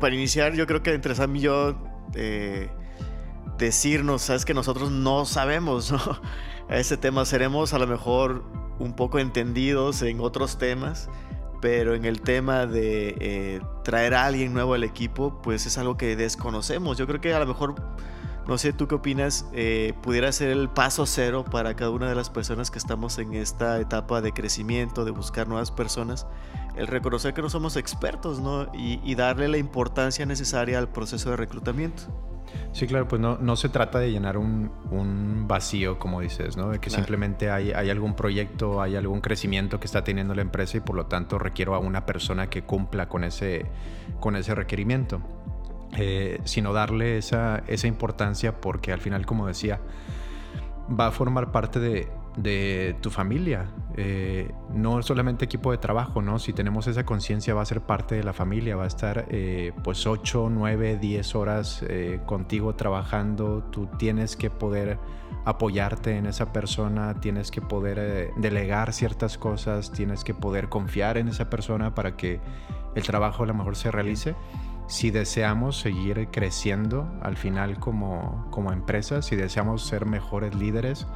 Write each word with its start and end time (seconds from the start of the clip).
para 0.00 0.14
iniciar, 0.14 0.54
yo 0.54 0.66
creo 0.66 0.82
que 0.82 0.92
entre 0.92 1.14
Sam 1.14 1.36
y 1.36 1.40
yo, 1.40 1.76
eh, 2.14 2.68
decirnos, 3.58 4.22
sabes 4.22 4.44
que 4.44 4.54
nosotros 4.54 4.90
no 4.90 5.24
sabemos, 5.26 5.92
¿no? 5.92 6.00
ese 6.68 6.96
tema 6.96 7.24
seremos 7.24 7.72
a 7.74 7.78
lo 7.78 7.86
mejor 7.86 8.44
un 8.78 8.94
poco 8.94 9.18
entendidos 9.18 10.02
en 10.02 10.20
otros 10.20 10.58
temas, 10.58 11.08
pero 11.60 11.94
en 11.94 12.04
el 12.04 12.22
tema 12.22 12.66
de 12.66 13.16
eh, 13.20 13.60
traer 13.84 14.14
a 14.14 14.24
alguien 14.24 14.54
nuevo 14.54 14.74
al 14.74 14.82
equipo, 14.82 15.40
pues 15.42 15.66
es 15.66 15.76
algo 15.78 15.96
que 15.96 16.16
desconocemos. 16.16 16.96
Yo 16.96 17.06
creo 17.06 17.20
que 17.20 17.34
a 17.34 17.38
lo 17.38 17.46
mejor, 17.46 17.74
no 18.46 18.58
sé, 18.58 18.72
tú 18.72 18.88
qué 18.88 18.96
opinas, 18.96 19.46
eh, 19.52 19.94
pudiera 20.02 20.30
ser 20.32 20.50
el 20.50 20.68
paso 20.68 21.06
cero 21.06 21.44
para 21.44 21.74
cada 21.74 21.90
una 21.90 22.08
de 22.08 22.14
las 22.14 22.30
personas 22.30 22.70
que 22.70 22.78
estamos 22.78 23.18
en 23.18 23.34
esta 23.34 23.78
etapa 23.80 24.20
de 24.20 24.32
crecimiento, 24.32 25.04
de 25.04 25.10
buscar 25.10 25.48
nuevas 25.48 25.70
personas, 25.70 26.26
el 26.76 26.86
reconocer 26.86 27.34
que 27.34 27.42
no 27.42 27.50
somos 27.50 27.76
expertos, 27.76 28.40
¿no? 28.40 28.70
Y, 28.74 29.00
y 29.04 29.14
darle 29.14 29.48
la 29.48 29.58
importancia 29.58 30.26
necesaria 30.26 30.78
al 30.78 30.88
proceso 30.88 31.30
de 31.30 31.36
reclutamiento. 31.36 32.04
Sí, 32.72 32.86
claro, 32.86 33.08
pues 33.08 33.20
no, 33.20 33.36
no 33.38 33.56
se 33.56 33.68
trata 33.68 33.98
de 33.98 34.12
llenar 34.12 34.36
un, 34.36 34.70
un, 34.90 35.46
vacío, 35.48 35.98
como 35.98 36.20
dices, 36.20 36.56
¿no? 36.56 36.70
De 36.70 36.78
que 36.78 36.90
simplemente 36.90 37.50
hay, 37.50 37.72
hay, 37.72 37.90
algún 37.90 38.14
proyecto, 38.14 38.80
hay 38.80 38.94
algún 38.94 39.20
crecimiento 39.20 39.80
que 39.80 39.86
está 39.86 40.04
teniendo 40.04 40.34
la 40.34 40.42
empresa 40.42 40.76
y 40.76 40.80
por 40.80 40.94
lo 40.94 41.06
tanto 41.06 41.38
requiero 41.38 41.74
a 41.74 41.78
una 41.78 42.06
persona 42.06 42.48
que 42.48 42.62
cumpla 42.62 43.08
con 43.08 43.24
ese, 43.24 43.66
con 44.20 44.36
ese 44.36 44.54
requerimiento. 44.54 45.20
Eh, 45.96 46.40
sino 46.44 46.72
darle 46.72 47.18
esa, 47.18 47.64
esa 47.66 47.88
importancia 47.88 48.60
porque 48.60 48.92
al 48.92 49.00
final, 49.00 49.26
como 49.26 49.48
decía, 49.48 49.80
va 50.98 51.06
a 51.06 51.10
formar 51.10 51.52
parte 51.52 51.80
de, 51.80 52.08
tu 53.00 53.10
familia. 53.10 53.66
Eh, 53.96 54.50
no 54.72 55.02
solamente 55.02 55.44
equipo 55.44 55.72
de 55.72 55.78
trabajo, 55.78 56.22
¿no? 56.22 56.38
Si 56.38 56.52
tenemos 56.54 56.86
esa 56.86 57.04
conciencia 57.04 57.54
va 57.54 57.62
a 57.62 57.66
ser 57.66 57.82
parte 57.82 58.14
de 58.14 58.24
la 58.24 58.32
familia, 58.32 58.76
va 58.76 58.84
a 58.84 58.86
estar 58.86 59.26
eh, 59.28 59.72
pues 59.84 60.06
8, 60.06 60.48
9, 60.50 60.96
10 60.96 61.34
horas 61.34 61.84
eh, 61.86 62.20
contigo 62.24 62.74
trabajando, 62.76 63.64
tú 63.64 63.88
tienes 63.98 64.36
que 64.36 64.48
poder 64.48 64.98
apoyarte 65.44 66.16
en 66.16 66.26
esa 66.26 66.52
persona, 66.52 67.20
tienes 67.20 67.50
que 67.50 67.60
poder 67.60 68.32
delegar 68.36 68.92
ciertas 68.92 69.36
cosas, 69.36 69.92
tienes 69.92 70.24
que 70.24 70.32
poder 70.32 70.68
confiar 70.68 71.18
en 71.18 71.28
esa 71.28 71.50
persona 71.50 71.94
para 71.94 72.16
que 72.16 72.40
el 72.94 73.02
trabajo 73.02 73.42
a 73.42 73.46
lo 73.46 73.54
mejor 73.54 73.76
se 73.76 73.90
realice 73.90 74.34
si 74.90 75.12
deseamos 75.12 75.78
seguir 75.78 76.28
creciendo 76.32 77.08
al 77.22 77.36
final 77.36 77.78
como, 77.78 78.48
como 78.50 78.72
empresa, 78.72 79.22
si 79.22 79.36
deseamos 79.36 79.86
ser 79.86 80.04
mejores 80.04 80.56
líderes, 80.56 81.06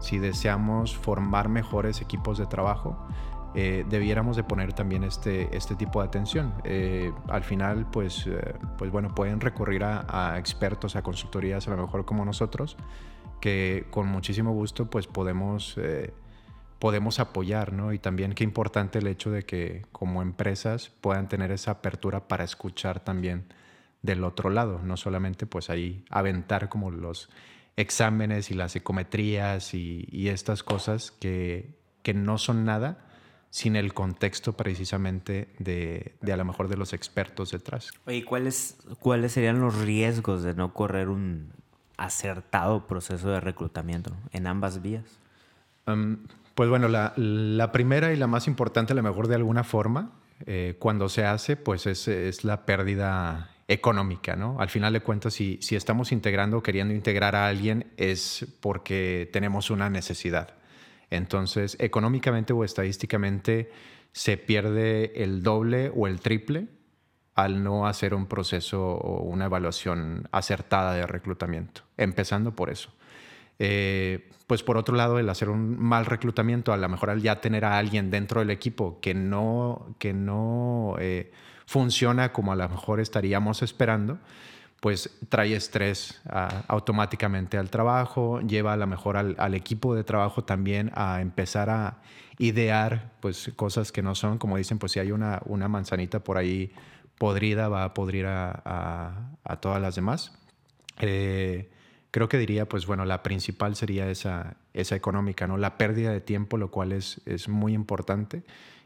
si 0.00 0.18
deseamos 0.18 0.96
formar 0.96 1.48
mejores 1.48 2.00
equipos 2.00 2.38
de 2.38 2.46
trabajo, 2.46 3.06
eh, 3.54 3.86
debiéramos 3.88 4.34
de 4.34 4.42
poner 4.42 4.72
también 4.72 5.04
este, 5.04 5.56
este 5.56 5.76
tipo 5.76 6.00
de 6.00 6.08
atención. 6.08 6.52
Eh, 6.64 7.12
al 7.28 7.44
final, 7.44 7.86
pues, 7.92 8.26
eh, 8.26 8.54
pues 8.76 8.90
bueno, 8.90 9.14
pueden 9.14 9.40
recurrir 9.40 9.84
a, 9.84 10.36
expertos, 10.36 10.96
a 10.96 11.02
consultorías, 11.02 11.68
a 11.68 11.70
lo 11.70 11.76
mejor 11.76 12.04
como 12.04 12.24
nosotros, 12.24 12.76
que 13.40 13.86
con 13.90 14.08
muchísimo 14.08 14.52
gusto 14.52 14.90
pues 14.90 15.06
podemos 15.06 15.78
podemos 16.80 17.20
apoyar, 17.20 17.72
¿no? 17.72 17.92
Y 17.92 18.00
también 18.00 18.32
qué 18.32 18.42
importante 18.42 18.98
el 18.98 19.06
hecho 19.06 19.30
de 19.30 19.44
que 19.44 19.84
como 19.92 20.22
empresas 20.22 20.90
puedan 21.00 21.28
tener 21.28 21.52
esa 21.52 21.72
apertura 21.72 22.26
para 22.26 22.42
escuchar 22.42 23.00
también 23.00 23.44
del 24.02 24.24
otro 24.24 24.48
lado, 24.50 24.80
no 24.82 24.96
solamente 24.96 25.46
pues 25.46 25.68
ahí 25.68 26.04
aventar 26.08 26.70
como 26.70 26.90
los 26.90 27.28
exámenes 27.76 28.50
y 28.50 28.54
las 28.54 28.72
psicometrías 28.72 29.74
y, 29.74 30.28
estas 30.28 30.62
cosas 30.62 31.10
que, 31.10 31.78
que, 32.02 32.14
no 32.14 32.38
son 32.38 32.64
nada 32.64 33.06
sin 33.50 33.76
el 33.76 33.92
contexto 33.92 34.54
precisamente 34.54 35.54
de, 35.58 36.16
de, 36.22 36.32
a 36.32 36.36
lo 36.38 36.46
mejor 36.46 36.68
de 36.68 36.78
los 36.78 36.94
expertos 36.94 37.50
detrás. 37.50 37.92
Oye, 38.06 38.24
¿cuáles, 38.24 38.78
¿cuáles 39.00 39.32
serían 39.32 39.60
los 39.60 39.78
riesgos 39.78 40.42
de 40.42 40.54
no 40.54 40.72
correr 40.72 41.10
un 41.10 41.52
acertado 41.98 42.86
proceso 42.86 43.28
de 43.28 43.40
reclutamiento 43.40 44.16
en 44.32 44.46
ambas 44.46 44.80
vías? 44.80 45.18
Pues 46.60 46.68
bueno, 46.68 46.88
la, 46.88 47.72
primera 47.72 48.12
y 48.12 48.18
la 48.18 48.26
más 48.26 48.46
importante, 48.46 48.92
a 48.92 48.96
lo 48.96 49.02
mejor 49.02 49.28
de 49.28 49.34
alguna 49.34 49.64
forma, 49.64 50.12
eh, 50.44 50.76
cuando 50.78 51.08
se 51.08 51.24
hace, 51.24 51.56
pues 51.56 51.86
es, 51.86 52.44
la 52.44 52.66
pérdida 52.66 53.48
económica, 53.66 54.36
¿no? 54.36 54.60
Al 54.60 54.68
final 54.68 54.92
de 54.92 55.00
cuentas, 55.00 55.32
si, 55.32 55.56
si 55.62 55.74
estamos 55.74 56.12
integrando 56.12 56.58
o 56.58 56.62
queriendo 56.62 56.92
integrar 56.92 57.34
a 57.34 57.48
alguien, 57.48 57.90
es 57.96 58.46
porque 58.60 59.30
tenemos 59.32 59.70
una 59.70 59.88
necesidad. 59.88 60.52
Entonces, 61.08 61.78
económicamente 61.80 62.52
o 62.52 62.62
estadísticamente, 62.62 63.72
se 64.12 64.36
pierde 64.36 65.24
el 65.24 65.42
doble 65.42 65.90
o 65.96 66.08
el 66.08 66.20
triple 66.20 66.68
al 67.36 67.64
no 67.64 67.86
hacer 67.86 68.12
un 68.12 68.26
proceso 68.26 68.86
o 68.86 69.22
una 69.22 69.46
evaluación 69.46 70.28
acertada 70.30 70.92
de 70.92 71.06
reclutamiento, 71.06 71.84
empezando 71.96 72.54
por 72.54 72.68
eso. 72.68 72.92
Eh, 73.62 74.30
pues 74.46 74.62
por 74.62 74.78
otro 74.78 74.96
lado, 74.96 75.18
el 75.18 75.28
hacer 75.28 75.50
un 75.50 75.78
mal 75.78 76.06
reclutamiento, 76.06 76.72
a 76.72 76.78
lo 76.78 76.88
mejor 76.88 77.10
al 77.10 77.20
ya 77.20 77.40
tener 77.40 77.64
a 77.66 77.78
alguien 77.78 78.10
dentro 78.10 78.40
del 78.40 78.50
equipo 78.50 78.98
que 79.00 79.14
no, 79.14 79.94
que 79.98 80.14
no 80.14 80.96
eh, 80.98 81.30
funciona 81.66 82.32
como 82.32 82.50
a 82.50 82.56
lo 82.56 82.68
mejor 82.68 83.00
estaríamos 83.00 83.62
esperando, 83.62 84.18
pues 84.80 85.10
trae 85.28 85.54
estrés 85.54 86.22
ah, 86.28 86.64
automáticamente 86.68 87.58
al 87.58 87.68
trabajo, 87.68 88.40
lleva 88.40 88.72
a 88.72 88.76
lo 88.78 88.86
mejor 88.86 89.18
al, 89.18 89.54
equipo 89.54 89.94
de 89.94 90.04
trabajo 90.04 90.42
también 90.42 90.90
a 90.94 91.20
empezar 91.20 91.68
a 91.68 91.98
idear 92.38 93.12
pues 93.20 93.52
cosas 93.56 93.92
que 93.92 94.02
no 94.02 94.14
son, 94.14 94.38
como 94.38 94.56
dicen, 94.56 94.78
pues 94.78 94.92
si 94.92 95.00
hay 95.00 95.12
una, 95.12 95.42
una 95.44 95.68
manzanita 95.68 96.24
por 96.24 96.38
ahí 96.38 96.72
podrida, 97.18 97.68
va 97.68 97.84
a 97.84 97.92
podrir 97.92 98.24
a, 98.24 99.36
a, 99.44 99.56
todas 99.60 99.82
las 99.82 99.96
demás. 99.96 100.32
Eh, 100.98 101.68
creo 102.10 102.28
que 102.28 102.38
diría, 102.38 102.68
pues 102.68 102.86
bueno, 102.86 103.04
la 103.04 103.22
principal 103.22 103.76
sería 103.76 104.10
esa, 104.10 104.56
esa 104.74 104.96
económica, 104.96 105.46
¿no? 105.46 105.56
La 105.56 105.78
pérdida 105.78 106.12
de 106.12 106.20
tiempo, 106.20 106.56
lo 106.56 106.70
cual 106.70 106.92
es, 106.92 107.20
es 107.26 107.48
muy 107.48 107.72
importante. 107.72 108.42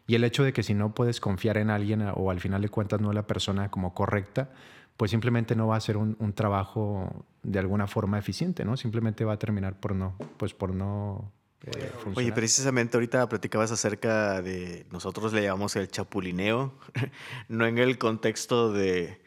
Y 0.06 0.14
el 0.14 0.24
hecho 0.24 0.44
de 0.44 0.52
que 0.52 0.62
si 0.62 0.74
no 0.74 0.94
puedes 0.94 1.20
confiar 1.20 1.56
en 1.56 1.70
alguien 1.70 2.06
o 2.14 2.30
al 2.30 2.40
final 2.40 2.62
de 2.62 2.68
cuentas 2.68 3.00
no 3.00 3.10
es 3.10 3.14
la 3.14 3.26
persona 3.26 3.70
como 3.70 3.94
correcta, 3.94 4.50
pues 4.96 5.10
simplemente 5.10 5.56
no 5.56 5.66
va 5.66 5.76
a 5.76 5.80
ser 5.80 5.96
un, 5.96 6.16
un, 6.20 6.32
trabajo 6.34 7.24
de 7.42 7.58
alguna 7.58 7.86
forma 7.86 8.18
eficiente, 8.18 8.64
¿no? 8.64 8.76
Simplemente 8.76 9.24
va 9.24 9.32
a 9.32 9.38
terminar 9.38 9.80
por 9.80 9.94
no, 9.94 10.16
pues 10.36 10.54
por 10.54 10.74
no 10.74 11.32
eh, 11.66 11.90
Oye, 12.14 12.32
precisamente 12.32 12.96
ahorita 12.96 13.28
platicabas 13.28 13.72
acerca 13.72 14.42
de, 14.42 14.86
nosotros 14.90 15.32
le 15.32 15.42
llamamos 15.42 15.74
el 15.76 15.88
chapulineo, 15.88 16.74
no 17.48 17.66
en 17.66 17.78
el 17.78 17.96
contexto 17.96 18.70
de, 18.70 19.20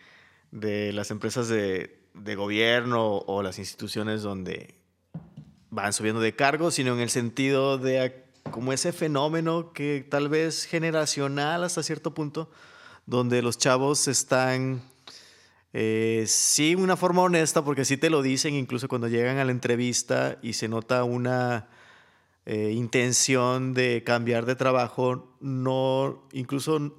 de 0.52 0.94
las 0.94 1.10
empresas 1.10 1.48
de, 1.48 1.97
de 2.24 2.36
gobierno 2.36 3.18
o 3.18 3.42
las 3.42 3.60
instituciones 3.60 4.22
donde 4.22 4.76
van 5.70 5.94
subiendo 5.94 6.22
de 6.22 6.36
cargo, 6.36 6.72
sino 6.72 6.94
en 6.94 7.00
el 7.00 7.10
sentido 7.10 7.78
de 7.78 8.26
como 8.52 8.74
ese 8.74 8.94
fenómeno 8.94 9.74
que 9.74 10.06
tal 10.10 10.30
vez 10.30 10.66
generacional 10.66 11.64
hasta 11.64 11.84
cierto 11.84 12.14
punto, 12.14 12.50
donde 13.06 13.42
los 13.42 13.58
chavos 13.58 14.08
están, 14.08 14.82
eh, 15.74 16.24
sí, 16.28 16.76
una 16.76 16.98
forma 16.98 17.22
honesta, 17.22 17.64
porque 17.64 17.86
sí 17.86 17.98
te 17.98 18.10
lo 18.10 18.22
dicen, 18.22 18.56
incluso 18.56 18.88
cuando 18.88 19.08
llegan 19.08 19.38
a 19.38 19.46
la 19.46 19.52
entrevista 19.52 20.38
y 20.42 20.54
se 20.54 20.68
nota 20.68 21.04
una 21.04 21.68
eh, 22.46 22.72
intención 22.72 23.74
de 23.74 24.04
cambiar 24.06 24.46
de 24.46 24.56
trabajo, 24.56 25.36
no, 25.42 26.28
incluso 26.32 26.96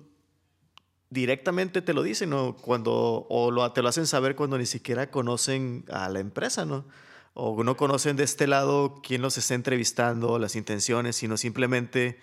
directamente 1.10 1.82
te 1.82 1.94
lo 1.94 2.02
dicen, 2.02 2.30
¿no? 2.30 2.56
Cuando, 2.56 3.26
o 3.28 3.50
lo, 3.50 3.70
te 3.72 3.82
lo 3.82 3.88
hacen 3.88 4.06
saber 4.06 4.36
cuando 4.36 4.58
ni 4.58 4.66
siquiera 4.66 5.10
conocen 5.10 5.84
a 5.90 6.08
la 6.08 6.20
empresa, 6.20 6.64
¿no? 6.64 6.86
O 7.34 7.62
no 7.64 7.76
conocen 7.76 8.16
de 8.16 8.24
este 8.24 8.46
lado 8.46 9.00
quién 9.02 9.22
los 9.22 9.38
está 9.38 9.54
entrevistando, 9.54 10.38
las 10.38 10.56
intenciones, 10.56 11.16
sino 11.16 11.36
simplemente 11.36 12.18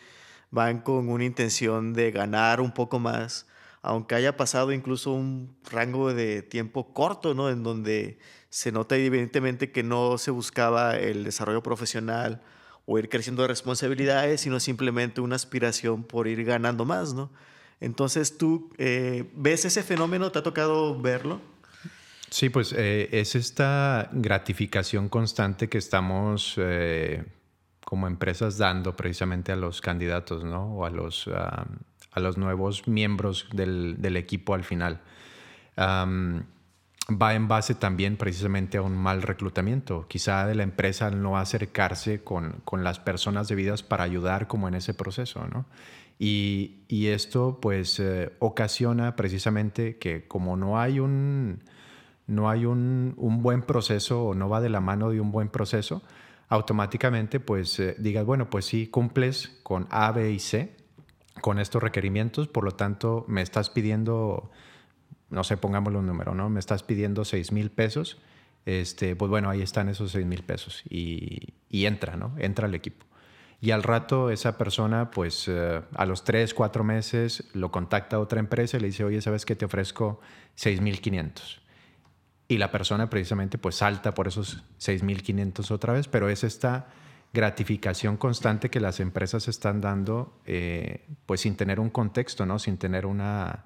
van 0.52 0.82
con 0.82 1.10
una 1.10 1.26
intención 1.26 1.94
de 1.94 2.12
ganar 2.12 2.62
un 2.62 2.74
poco 2.74 3.00
más, 3.00 3.48
aunque 3.82 4.16
haya 4.16 4.38
pasado 4.38 4.72
incluso 4.72 5.12
un 5.12 5.56
rango 5.70 6.14
de 6.14 6.42
tiempo 6.42 6.94
corto, 6.94 7.34
¿no? 7.34 7.50
En 7.50 7.64
donde 7.64 8.20
se 8.50 8.72
nota 8.72 8.96
evidentemente 8.96 9.72
que 9.72 9.84
no 9.84 10.18
se 10.18 10.32
buscaba 10.32 10.98
el 10.98 11.24
desarrollo 11.24 11.64
profesional 11.64 12.42
o 12.86 13.00
ir 13.00 13.10
creciendo 13.10 13.42
de 13.42 13.48
responsabilidades, 13.48 14.42
sino 14.42 14.60
simplemente 14.60 15.22
una 15.22 15.36
aspiración 15.36 16.04
por 16.04 16.28
ir 16.28 16.44
ganando 16.46 16.86
más, 16.86 17.14
¿no? 17.14 17.32
Entonces, 17.80 18.38
¿tú 18.38 18.72
eh, 18.78 19.30
ves 19.36 19.66
ese 19.66 19.84
fenómeno? 19.84 20.32
¿Te 20.32 20.40
ha 20.40 20.44
tocado 20.44 21.00
verlo? 21.00 21.42
Sí, 22.30 22.50
pues 22.50 22.74
eh, 22.74 23.10
es 23.12 23.36
esta 23.36 24.10
gratificación 24.12 25.10
constante 25.10 25.70
que 25.70 25.78
estamos 25.78 26.56
eh, 26.58 27.24
como 27.84 28.08
empresas 28.08 28.58
dando 28.58 28.96
precisamente 28.96 29.52
a 29.52 29.56
los 29.56 29.82
candidatos, 29.82 30.44
¿no? 30.44 30.76
O 30.76 30.86
a 30.86 30.90
los, 30.90 31.28
a 31.28 32.20
los 32.20 32.38
nuevos 32.38 32.88
miembros 32.88 33.48
del, 33.54 34.16
equipo 34.18 34.54
al 34.54 34.64
final. 34.64 35.02
va 35.78 37.36
en 37.36 37.48
base 37.48 37.76
también 37.76 38.18
precisamente 38.18 38.78
a 38.80 38.82
un 38.82 38.98
mal 38.98 39.22
reclutamiento, 39.22 40.08
quizá 40.08 40.48
de 40.48 40.56
la 40.56 40.64
empresa 40.64 41.12
no 41.12 41.38
acercarse 41.38 42.24
con, 42.24 42.62
con 42.66 42.84
las 42.84 43.00
personas 43.00 43.48
debidas 43.48 43.84
para 43.84 44.04
ayudar 44.04 44.48
como 44.48 44.68
en 44.68 44.74
ese 44.74 44.94
proceso, 44.94 45.48
¿no? 45.48 45.68
Y, 46.18 47.08
esto 47.08 47.60
pues 47.62 48.00
eh, 48.00 48.34
ocasiona 48.40 49.16
precisamente 49.16 49.98
que 49.98 50.28
como 50.28 50.56
no 50.56 50.80
hay 50.80 51.00
un, 51.00 51.64
no 52.26 52.50
hay 52.50 52.66
un, 52.66 53.14
buen 53.18 53.62
proceso 53.62 54.24
o 54.24 54.34
no 54.34 54.50
va 54.50 54.62
de 54.62 54.70
la 54.70 54.80
mano 54.82 55.10
de 55.12 55.20
un 55.20 55.32
buen 55.32 55.50
proceso, 55.50 56.02
automáticamente 56.48 57.40
pues 57.40 57.80
eh, 57.80 57.96
digas, 58.00 58.26
bueno, 58.26 58.50
pues 58.50 58.66
sí, 58.66 58.88
cumples 58.88 59.60
con 59.64 59.88
A, 59.92 60.12
B 60.12 60.32
y 60.32 60.40
C, 60.40 60.76
con 61.42 61.60
estos 61.60 61.84
requerimientos, 61.84 62.48
por 62.48 62.64
lo 62.64 62.72
tanto 62.72 63.26
me 63.28 63.42
estás 63.42 63.70
pidiendo, 63.70 64.52
no 65.30 65.44
sé, 65.44 65.58
pongámoslo 65.58 66.00
un 66.00 66.08
número, 66.08 66.34
¿no? 66.34 66.50
Me 66.50 66.60
estás 66.60 66.84
pidiendo 66.84 67.26
6 67.26 67.52
mil 67.52 67.72
pesos, 67.72 68.22
este, 68.66 69.16
pues 69.16 69.30
bueno, 69.30 69.50
ahí 69.50 69.62
están 69.62 69.90
esos 69.90 70.12
6 70.12 70.26
mil 70.26 70.44
pesos 70.44 70.82
y, 70.90 71.54
y 71.70 71.86
entra, 71.86 72.16
¿no? 72.16 72.34
Entra 72.40 72.68
al 72.68 72.74
equipo. 72.74 73.06
Y 73.62 73.72
al 73.72 73.84
rato 73.84 74.30
esa 74.30 74.58
persona, 74.58 75.12
pues 75.12 75.48
eh, 75.48 75.82
a 75.96 76.06
los 76.06 76.24
tres, 76.24 76.54
cuatro 76.54 76.84
meses, 76.84 77.46
lo 77.54 77.72
contacta 77.72 78.18
a 78.18 78.20
otra 78.20 78.40
empresa 78.40 78.78
y 78.78 78.82
le 78.82 78.88
dice, 78.88 79.04
oye, 79.04 79.22
¿sabes 79.22 79.46
qué? 79.46 79.56
Te 79.56 79.66
ofrezco 79.66 80.20
6.500. 80.58 81.60
Y 82.48 82.58
la 82.58 82.72
persona 82.72 83.10
precisamente 83.10 83.58
pues 83.58 83.76
salta 83.76 84.14
por 84.14 84.28
esos 84.28 84.64
6.500 84.80 85.72
otra 85.72 85.94
vez, 85.94 86.08
pero 86.08 86.30
es 86.30 86.44
esta 86.44 86.88
gratificación 87.34 88.18
constante 88.18 88.70
que 88.70 88.80
las 88.80 89.00
empresas 89.00 89.48
están 89.48 89.82
dando, 89.82 90.40
eh, 90.46 91.06
pues 91.26 91.42
sin 91.42 91.56
tener 91.56 91.80
un 91.80 91.90
contexto, 91.90 92.46
¿no? 92.46 92.60
Sin 92.60 92.78
tener 92.78 93.06
una, 93.06 93.66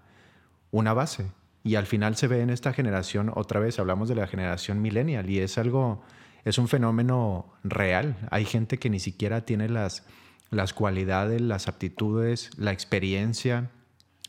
una 0.71 0.93
base. 0.93 1.27
Y 1.63 1.75
al 1.75 1.85
final 1.85 2.15
se 2.15 2.27
ve 2.27 2.41
en 2.41 2.49
esta 2.49 2.73
generación, 2.73 3.31
otra 3.35 3.59
vez 3.59 3.79
hablamos 3.79 4.09
de 4.09 4.15
la 4.15 4.27
generación 4.27 4.81
millennial, 4.81 5.29
y 5.29 5.39
es 5.39 5.57
algo 5.57 6.01
es 6.43 6.57
un 6.57 6.67
fenómeno 6.67 7.53
real. 7.63 8.15
Hay 8.31 8.45
gente 8.45 8.77
que 8.77 8.89
ni 8.89 8.99
siquiera 8.99 9.45
tiene 9.45 9.69
las, 9.69 10.05
las 10.49 10.73
cualidades, 10.73 11.41
las 11.41 11.67
aptitudes, 11.67 12.51
la 12.57 12.71
experiencia, 12.71 13.71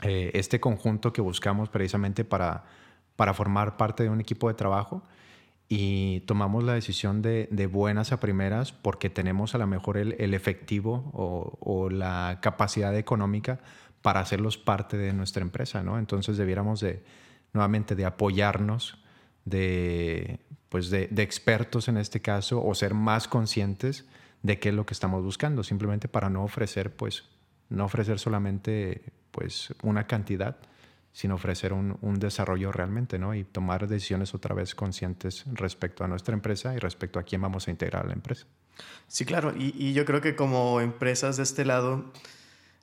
eh, 0.03 0.31
este 0.35 0.61
conjunto 0.61 1.13
que 1.13 1.21
buscamos 1.21 1.69
precisamente 1.69 2.25
para, 2.25 2.65
para 3.17 3.35
formar 3.35 3.77
parte 3.77 4.03
de 4.03 4.09
un 4.09 4.21
equipo 4.21 4.49
de 4.49 4.55
trabajo 4.55 5.03
y 5.73 6.21
tomamos 6.23 6.65
la 6.65 6.75
decisión 6.75 7.23
de, 7.23 7.47
buenas 7.71 8.11
a 8.11 8.19
primeras 8.19 8.73
porque 8.73 9.09
tenemos 9.09 9.55
a 9.55 9.59
lo 9.59 9.69
mejor 9.69 9.99
el, 9.99 10.35
efectivo 10.35 11.11
o, 11.13 11.89
la 11.91 12.41
capacidad 12.43 12.97
económica 12.97 13.61
para 14.03 14.19
hacerlos 14.19 14.59
parte 14.59 14.97
de 14.97 15.13
nuestra 15.13 15.43
empresa, 15.43 15.85
¿no? 15.85 15.99
Entonces 16.01 16.37
debiéramos 16.37 16.81
de, 16.81 17.05
nuevamente, 17.53 17.95
de 17.95 18.05
apoyarnos, 18.05 18.99
de, 19.45 20.41
pues 20.71 20.89
de, 20.89 21.09
expertos 21.17 21.89
en 21.89 21.99
este 21.99 22.23
caso 22.23 22.65
o 22.65 22.75
ser 22.75 22.95
más 22.95 23.29
conscientes 23.29 24.07
de 24.43 24.59
qué 24.59 24.71
es 24.71 24.75
lo 24.75 24.87
que 24.87 24.95
estamos 24.95 25.23
buscando, 25.23 25.63
simplemente 25.63 26.09
para 26.09 26.31
no 26.31 26.43
ofrecer, 26.45 26.95
pues, 26.95 27.25
no 27.69 27.85
ofrecer 27.85 28.19
solamente 28.19 29.03
pues, 29.33 29.75
una 29.83 30.07
cantidad, 30.07 30.57
sino 31.13 31.35
ofrecer 31.35 31.73
un, 31.73 31.99
desarrollo 32.21 32.71
realmente, 32.71 33.19
¿no? 33.19 33.35
Y 33.35 33.43
tomar 33.43 33.89
decisiones 33.89 34.33
otra 34.33 34.55
vez 34.55 34.77
conscientes 34.77 35.45
respecto 35.53 36.05
a 36.05 36.09
nuestra 36.09 36.35
empresa 36.35 36.73
y 36.75 36.79
respecto 36.79 37.19
a 37.19 37.25
quién 37.25 37.43
vamos 37.43 37.67
a 37.67 37.73
integrar 37.73 38.05
a 38.05 38.07
la 38.07 38.15
empresa. 38.15 38.47
Sí, 39.09 39.25
claro, 39.25 39.53
y, 39.57 39.93
yo 39.93 40.05
creo 40.05 40.21
que 40.21 40.37
como 40.37 40.81
empresas 40.81 41.37
de 41.37 41.43
este 41.43 41.65
lado, 41.65 42.13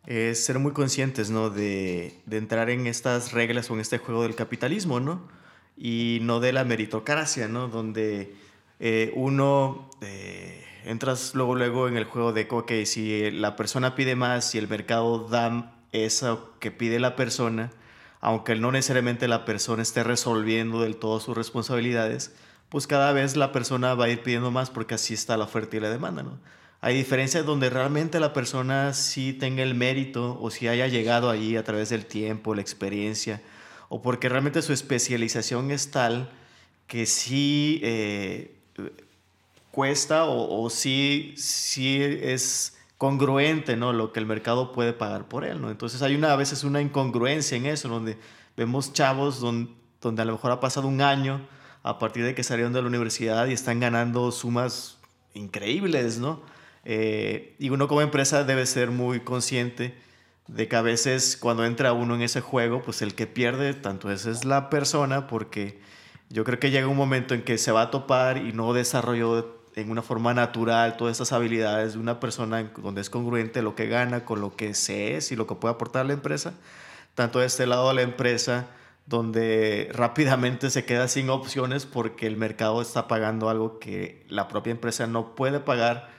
es 0.06 0.44
ser 0.44 0.60
muy 0.60 0.74
conscientes, 0.74 1.30
¿no? 1.30 1.50
De, 1.50 2.20
de 2.26 2.38
entrar 2.38 2.70
en 2.70 2.86
estas 2.86 3.32
reglas 3.32 3.72
o 3.72 3.76
en 3.76 3.80
este 3.80 3.98
juego 3.98 4.24
del 4.24 4.36
capitalismo, 4.36 5.00
¿no? 5.00 5.22
Y 5.78 6.20
no 6.22 6.40
de 6.40 6.54
la 6.54 6.64
meritocracia, 6.64 7.48
¿no? 7.48 7.68
Donde 7.68 8.36
eh, 8.80 9.12
uno 9.16 9.90
eh, 10.02 10.66
entras 10.86 11.36
luego, 11.36 11.56
luego 11.56 11.88
en 11.88 11.98
el 11.98 12.06
juego 12.06 12.34
de 12.34 12.48
que 12.66 12.86
si 12.86 13.30
la 13.32 13.56
persona 13.56 13.96
pide 13.96 14.16
más 14.16 14.56
y 14.56 14.58
el 14.58 14.68
mercado 14.68 15.28
da 15.28 15.74
eso 15.92 16.54
que 16.60 16.72
pide 16.72 17.00
la 17.00 17.16
persona, 17.16 17.72
aunque 18.20 18.56
no 18.56 18.72
necesariamente 18.72 19.28
la 19.28 19.46
persona 19.46 19.84
esté 19.84 20.04
resolviendo 20.04 20.82
del 20.82 20.98
todo 20.98 21.20
sus 21.20 21.38
responsabilidades, 21.38 22.34
pues 22.70 22.88
cada 22.88 23.14
vez 23.14 23.36
la 23.36 23.52
persona 23.52 23.94
va 23.94 24.06
a 24.06 24.10
ir 24.10 24.22
pidiendo 24.22 24.52
más 24.52 24.70
porque 24.70 24.96
así 24.96 25.14
está 25.14 25.38
la 25.38 25.46
oferta 25.46 25.78
y 25.78 25.80
la 25.80 25.90
demanda, 25.90 26.24
¿no? 26.24 26.40
Hay 26.80 26.96
diferencias 26.96 27.44
donde 27.44 27.72
realmente 27.72 28.20
la 28.20 28.34
persona 28.34 28.94
sí 28.94 29.34
tenga 29.34 29.64
el 29.64 29.74
mérito 29.74 30.38
o 30.40 30.52
si 30.52 30.68
haya 30.68 30.88
llegado 30.88 31.32
allí 31.32 31.58
a 31.58 31.64
través 31.64 31.90
del 31.90 32.06
tiempo, 32.06 32.54
la 32.54 32.62
experiencia, 32.62 33.42
o 33.90 34.02
porque 34.02 34.30
realmente 34.30 34.62
su 34.62 34.74
especialización 34.74 35.72
es 35.72 35.92
tal 35.92 36.30
que 36.88 37.06
sí 37.06 37.80
eh, 37.84 38.56
cuesta 39.72 40.26
o, 40.26 40.70
sí, 40.70 41.34
sí 41.38 42.02
es 42.02 42.78
congruente 42.98 43.76
¿no? 43.76 43.94
lo 43.94 44.12
que 44.12 44.20
el 44.20 44.26
mercado 44.26 44.72
puede 44.72 44.94
pagar 44.94 45.28
por 45.28 45.46
él. 45.46 45.62
¿no? 45.62 45.70
Entonces 45.70 46.02
hay 46.02 46.16
una, 46.16 46.34
a 46.34 46.36
veces 46.36 46.64
una 46.64 46.82
incongruencia 46.82 47.58
en 47.58 47.68
eso, 47.68 47.88
donde 47.88 48.18
vemos 48.56 48.94
chavos 48.94 49.40
donde, 49.40 49.72
donde 50.02 50.22
a 50.22 50.26
lo 50.26 50.34
mejor 50.34 50.52
ha 50.52 50.60
pasado 50.60 50.88
un 50.88 51.02
año 51.02 51.48
a 51.84 52.00
partir 52.00 52.26
de 52.26 52.34
que 52.36 52.44
salieron 52.44 52.74
de 52.74 52.82
la 52.82 52.88
universidad 52.88 53.48
y 53.48 53.54
están 53.54 53.80
ganando 53.80 54.32
sumas 54.32 54.98
increíbles, 55.34 56.18
¿no? 56.18 56.42
Eh, 56.84 57.56
y 57.60 57.70
uno 57.70 57.88
como 57.88 58.02
empresa 58.02 58.44
debe 58.44 58.66
ser 58.66 58.92
muy 58.92 59.20
consciente 59.20 59.96
de 60.48 60.68
que 60.68 60.76
a 60.76 60.82
veces 60.82 61.38
cuando 61.38 61.66
entra 61.66 61.94
uno 61.94 62.16
en 62.16 62.22
ese 62.22 62.42
juego, 62.42 62.82
pues 62.82 63.02
el 63.02 63.16
que 63.16 63.28
pierde 63.28 63.74
tanto 63.74 64.12
es, 64.12 64.26
es 64.26 64.46
la 64.46 64.70
persona, 64.70 65.28
porque 65.28 65.80
yo 66.30 66.44
creo 66.44 66.60
que 66.60 66.72
llega 66.72 66.88
un 66.88 66.98
momento 66.98 67.34
en 67.34 67.44
que 67.44 67.58
se 67.58 67.72
va 67.72 67.84
a 67.84 67.92
topar 67.92 68.38
y 68.38 68.54
no 68.54 68.74
desarrolló 68.74 69.58
en 69.76 69.92
una 69.92 70.02
forma 70.02 70.34
natural 70.34 70.98
todas 70.98 71.18
esas 71.18 71.32
habilidades 71.32 71.94
de 71.94 72.00
una 72.00 72.20
persona 72.20 72.72
donde 72.78 73.02
es 73.02 73.10
congruente 73.10 73.62
lo 73.62 73.76
que 73.76 73.88
gana 73.88 74.26
con 74.26 74.42
lo 74.42 74.56
que 74.56 74.74
se 74.74 75.16
es 75.16 75.32
y 75.32 75.36
lo 75.36 75.46
que 75.46 75.56
puede 75.56 75.76
aportar 75.76 76.06
la 76.06 76.14
empresa, 76.14 76.54
tanto 77.14 77.40
de 77.40 77.46
este 77.46 77.68
lado 77.68 77.90
de 77.90 77.96
la 77.96 78.02
empresa, 78.02 78.68
donde 79.06 79.90
rápidamente 79.94 80.70
se 80.70 80.84
queda 80.84 81.08
sin 81.08 81.30
opciones 81.30 81.86
porque 81.86 82.28
el 82.28 82.38
mercado 82.38 82.82
está 82.82 83.08
pagando 83.08 83.50
algo 83.50 83.80
que 83.80 84.26
la 84.30 84.48
propia 84.48 84.72
empresa 84.72 85.08
no 85.08 85.36
puede 85.36 85.60
pagar 85.60 86.10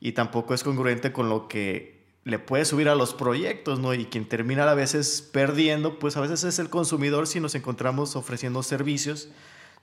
y 0.00 0.12
tampoco 0.12 0.54
es 0.54 0.62
congruente 0.62 1.12
con 1.12 1.28
lo 1.28 1.48
que 1.48 1.91
le 2.24 2.38
puede 2.38 2.64
subir 2.64 2.88
a 2.88 2.94
los 2.94 3.14
proyectos, 3.14 3.80
¿no? 3.80 3.94
Y 3.94 4.06
quien 4.06 4.28
termina 4.28 4.70
a 4.70 4.74
veces 4.74 5.28
perdiendo, 5.32 5.98
pues 5.98 6.16
a 6.16 6.20
veces 6.20 6.44
es 6.44 6.58
el 6.58 6.70
consumidor 6.70 7.26
si 7.26 7.40
nos 7.40 7.54
encontramos 7.54 8.16
ofreciendo 8.16 8.62
servicios 8.62 9.28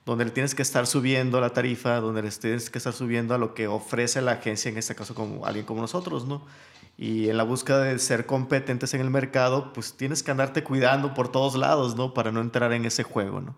donde 0.06 0.24
le 0.24 0.30
tienes 0.30 0.54
que 0.54 0.62
estar 0.62 0.86
subiendo 0.86 1.40
la 1.40 1.50
tarifa, 1.50 2.00
donde 2.00 2.22
le 2.22 2.30
tienes 2.30 2.70
que 2.70 2.78
estar 2.78 2.92
subiendo 2.92 3.34
a 3.34 3.38
lo 3.38 3.54
que 3.54 3.68
ofrece 3.68 4.20
la 4.22 4.32
agencia, 4.32 4.70
en 4.70 4.78
este 4.78 4.94
caso 4.94 5.14
como 5.14 5.46
alguien 5.46 5.66
como 5.66 5.80
nosotros, 5.80 6.26
¿no? 6.26 6.44
Y 6.96 7.28
en 7.28 7.36
la 7.36 7.44
búsqueda 7.44 7.82
de 7.84 7.98
ser 7.98 8.26
competentes 8.26 8.92
en 8.94 9.00
el 9.00 9.10
mercado, 9.10 9.72
pues 9.72 9.94
tienes 9.94 10.22
que 10.22 10.30
andarte 10.30 10.64
cuidando 10.64 11.14
por 11.14 11.30
todos 11.30 11.54
lados, 11.54 11.96
¿no? 11.96 12.14
Para 12.14 12.32
no 12.32 12.40
entrar 12.40 12.72
en 12.72 12.84
ese 12.84 13.02
juego, 13.02 13.40
¿no? 13.40 13.54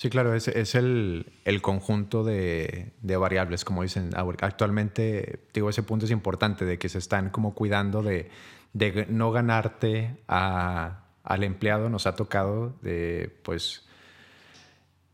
Sí, 0.00 0.08
claro, 0.08 0.34
es, 0.34 0.48
el, 0.76 1.26
el, 1.44 1.60
conjunto 1.60 2.24
de, 2.24 2.94
variables, 3.02 3.66
como 3.66 3.82
dicen. 3.82 4.08
Actualmente, 4.40 5.40
digo, 5.52 5.68
ese 5.68 5.82
punto 5.82 6.06
es 6.06 6.10
importante, 6.10 6.64
de 6.64 6.78
que 6.78 6.88
se 6.88 6.96
están 6.96 7.28
como 7.28 7.52
cuidando 7.52 8.02
de, 8.02 8.30
de 8.72 9.04
no 9.10 9.30
ganarte 9.30 10.16
a, 10.26 11.04
al 11.22 11.44
empleado. 11.44 11.90
Nos 11.90 12.06
ha 12.06 12.14
tocado 12.14 12.78
de, 12.80 13.30
pues, 13.42 13.86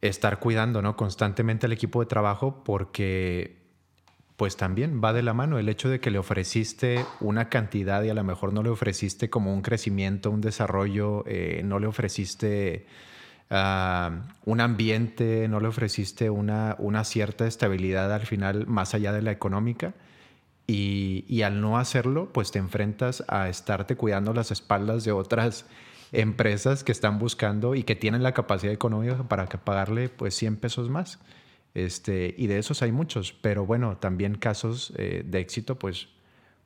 estar 0.03 0.39
cuidando, 0.39 0.81
¿no? 0.83 0.97
Constantemente 0.97 1.67
al 1.67 1.73
equipo 1.73 1.99
de 1.99 2.07
trabajo 2.07 2.63
porque, 2.63 3.57
pues, 4.37 4.57
también 4.57 5.01
va 5.03 5.13
de 5.13 5.25
la 5.25 5.35
mano 5.35 5.59
el 5.59 5.69
hecho 5.69 5.89
de 5.89 5.99
que 5.99 6.13
le 6.13 6.19
ofreciste 6.19 7.05
una 7.19 7.49
cantidad 7.49 8.05
y 8.05 8.11
a 8.11 8.15
lo 8.15 8.23
mejor 8.23 8.53
no 8.53 8.63
le 8.63 8.69
ofreciste 8.69 9.31
como 9.31 9.53
un 9.53 9.63
crecimiento, 9.63 10.31
un 10.31 10.43
desarrollo, 10.43 11.25
eh, 11.27 11.63
no 11.65 11.81
le 11.81 11.89
ofreciste 11.89 12.87
un 13.49 14.61
ambiente, 14.61 15.47
no 15.49 15.61
le 15.61 15.69
ofreciste 15.69 16.31
una, 16.31 16.75
una, 16.79 17.05
cierta 17.05 17.47
estabilidad 17.47 18.13
al 18.13 18.27
final 18.27 18.67
más 18.67 18.95
allá 18.95 19.13
de 19.13 19.23
la 19.23 19.31
económica. 19.31 19.95
Y, 20.69 21.43
al 21.43 21.61
no 21.61 21.79
hacerlo, 21.79 22.33
pues 22.33 22.51
te 22.51 22.59
enfrentas 22.59 23.23
a 23.29 23.49
estarte 23.49 23.95
cuidando 23.95 24.33
las 24.35 24.51
espaldas 24.51 25.05
de 25.05 25.13
otras 25.13 25.65
empresas 26.11 26.83
que 26.83 26.91
están 26.91 27.19
buscando 27.21 27.77
y 27.77 27.85
que 27.85 27.95
tienen 27.95 28.25
la 28.25 28.33
capacidad 28.33 28.73
económica 28.73 29.23
para 29.29 29.47
pagarle 29.47 30.09
pues 30.09 30.35
100 30.35 30.57
pesos 30.57 30.91
más. 30.91 31.21
Este, 31.75 32.35
y 32.37 32.49
de 32.49 32.59
esos 32.59 32.83
hay 32.83 32.91
muchos, 32.91 33.33
pero 33.33 33.65
bueno, 33.65 33.99
también 33.99 34.37
casos 34.37 34.93
eh, 34.97 35.23
de 35.25 35.39
éxito, 35.41 35.79
pues 35.79 36.09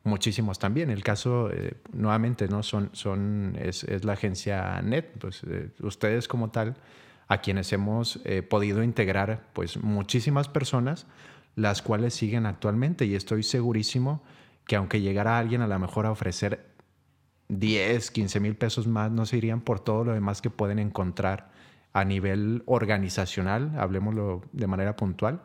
muchísimos 0.05 0.59
también. 0.59 0.91
El 0.91 1.03
caso, 1.03 1.51
eh, 1.53 1.75
nuevamente, 1.93 2.49
¿no? 2.49 2.63
Son, 2.63 2.91
son, 2.93 3.57
es, 3.61 3.85
es 3.85 4.05
la 4.05 4.15
agencia 4.15 4.81
NET, 4.83 5.19
pues 5.19 5.43
eh, 5.45 5.71
ustedes 5.81 6.29
como 6.29 6.51
tal, 6.51 6.77
a 7.29 7.39
quienes 7.39 7.73
hemos 7.73 8.21
eh, 8.25 8.43
podido 8.43 8.83
integrar, 8.83 9.49
pues 9.53 9.77
muchísimas 9.77 10.49
personas, 10.49 11.07
las 11.55 11.83
cuales 11.83 12.15
siguen 12.15 12.47
actualmente 12.47 13.05
y 13.07 13.15
estoy 13.15 13.43
segurísimo 13.43 14.23
que 14.67 14.77
aunque 14.77 15.01
llegara 15.01 15.39
alguien 15.39 15.63
a 15.63 15.67
lo 15.67 15.79
mejor 15.79 16.07
a 16.07 16.13
ofrecer 16.13 16.71
10, 17.49 18.11
15 18.11 18.41
mil 18.41 18.57
pesos 18.57 18.87
más, 18.87 19.11
no 19.11 19.27
se 19.27 19.37
irían 19.37 19.61
por 19.61 19.81
todo 19.81 20.05
lo 20.05 20.13
demás 20.13 20.41
que 20.41 20.51
pueden 20.51 20.79
encontrar 20.79 21.51
a 21.93 22.05
nivel 22.05 22.63
organizacional, 22.67 23.73
hablemoslo 23.77 24.43
de 24.53 24.67
manera 24.67 24.97
puntual, 24.97 25.43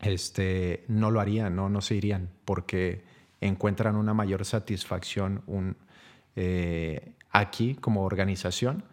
este, 0.00 0.84
no 0.88 1.10
lo 1.10 1.20
harían, 1.20 1.54
no, 1.54 1.68
no 1.68 1.80
se 1.80 1.94
irían, 1.94 2.30
porque 2.44 3.04
encuentran 3.40 3.96
una 3.96 4.14
mayor 4.14 4.44
satisfacción, 4.44 5.42
un, 5.46 5.76
eh, 6.36 7.12
aquí 7.30 7.74
como 7.74 8.04
organización 8.04 8.84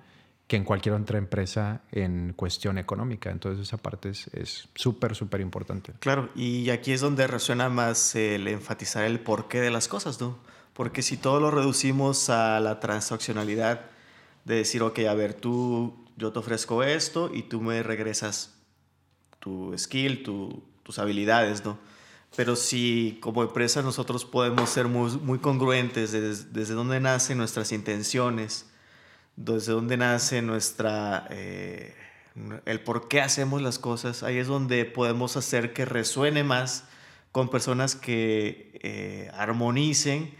que 0.48 0.58
en 0.58 0.64
cualquier 0.64 0.94
otra 0.94 1.18
empresa 1.18 1.82
en 1.92 2.34
cuestión 2.36 2.78
económica. 2.78 3.32
Entonces 3.32 3.68
esa 3.68 3.78
parte 3.78 4.10
es 4.10 4.70
súper, 4.76 5.16
súper 5.16 5.42
importante. 5.42 5.94
Claro, 6.00 6.30
y 6.36 6.70
aquí 6.70 6.92
es 6.92 7.02
donde 7.02 7.26
resuena 7.26 7.70
más 7.70 8.16
el 8.16 8.48
enfatizar 8.48 9.06
el 9.06 9.20
porqué 9.20 9.60
de 9.60 9.72
las 9.72 9.88
cosas, 9.88 10.22
¿no? 10.22 10.38
Porque 10.74 11.02
si 11.02 11.18
todo 11.18 11.40
lo 11.40 11.52
reducimos 11.52 12.30
a 12.30 12.60
la 12.60 12.80
transaccionalidad 12.80 13.82
de 14.44 14.56
decir, 14.56 14.84
ok, 14.84 15.00
a 15.10 15.14
ver, 15.16 15.34
tú, 15.34 16.06
yo 16.18 16.32
te 16.32 16.40
ofrezco 16.40 16.84
esto 16.84 17.32
y 17.34 17.44
tú 17.44 17.62
me 17.62 17.82
regresas 17.82 18.56
tu 19.40 19.76
skill, 19.78 20.22
tus 20.84 21.00
habilidades, 21.00 21.64
¿no? 21.66 21.80
Pero 22.36 22.56
si 22.56 23.18
como 23.22 23.44
empresa 23.44 23.82
nosotros 23.82 24.26
podemos 24.26 24.70
ser 24.70 24.88
muy, 24.88 25.12
muy 25.18 25.40
congruentes 25.40 26.12
desde, 26.12 26.50
desde 26.52 26.74
dónde 26.74 27.00
nacen 27.00 27.38
nuestras 27.38 27.72
intenciones, 27.72 28.66
desde 29.36 29.74
dónde 29.74 29.98
nace 29.98 30.42
nuestra, 30.42 31.28
eh, 31.30 31.96
el 32.66 32.82
por 32.82 33.08
qué 33.08 33.22
hacemos 33.22 33.62
las 33.62 33.80
cosas, 33.80 34.24
ahí 34.24 34.38
es 34.38 34.48
donde 34.48 34.86
podemos 34.86 35.38
hacer 35.38 35.74
que 35.74 35.86
resuene 35.86 36.44
más 36.44 36.86
con 37.32 37.50
personas 37.50 37.96
que 37.96 38.80
eh, 38.82 39.30
armonicen 39.34 40.34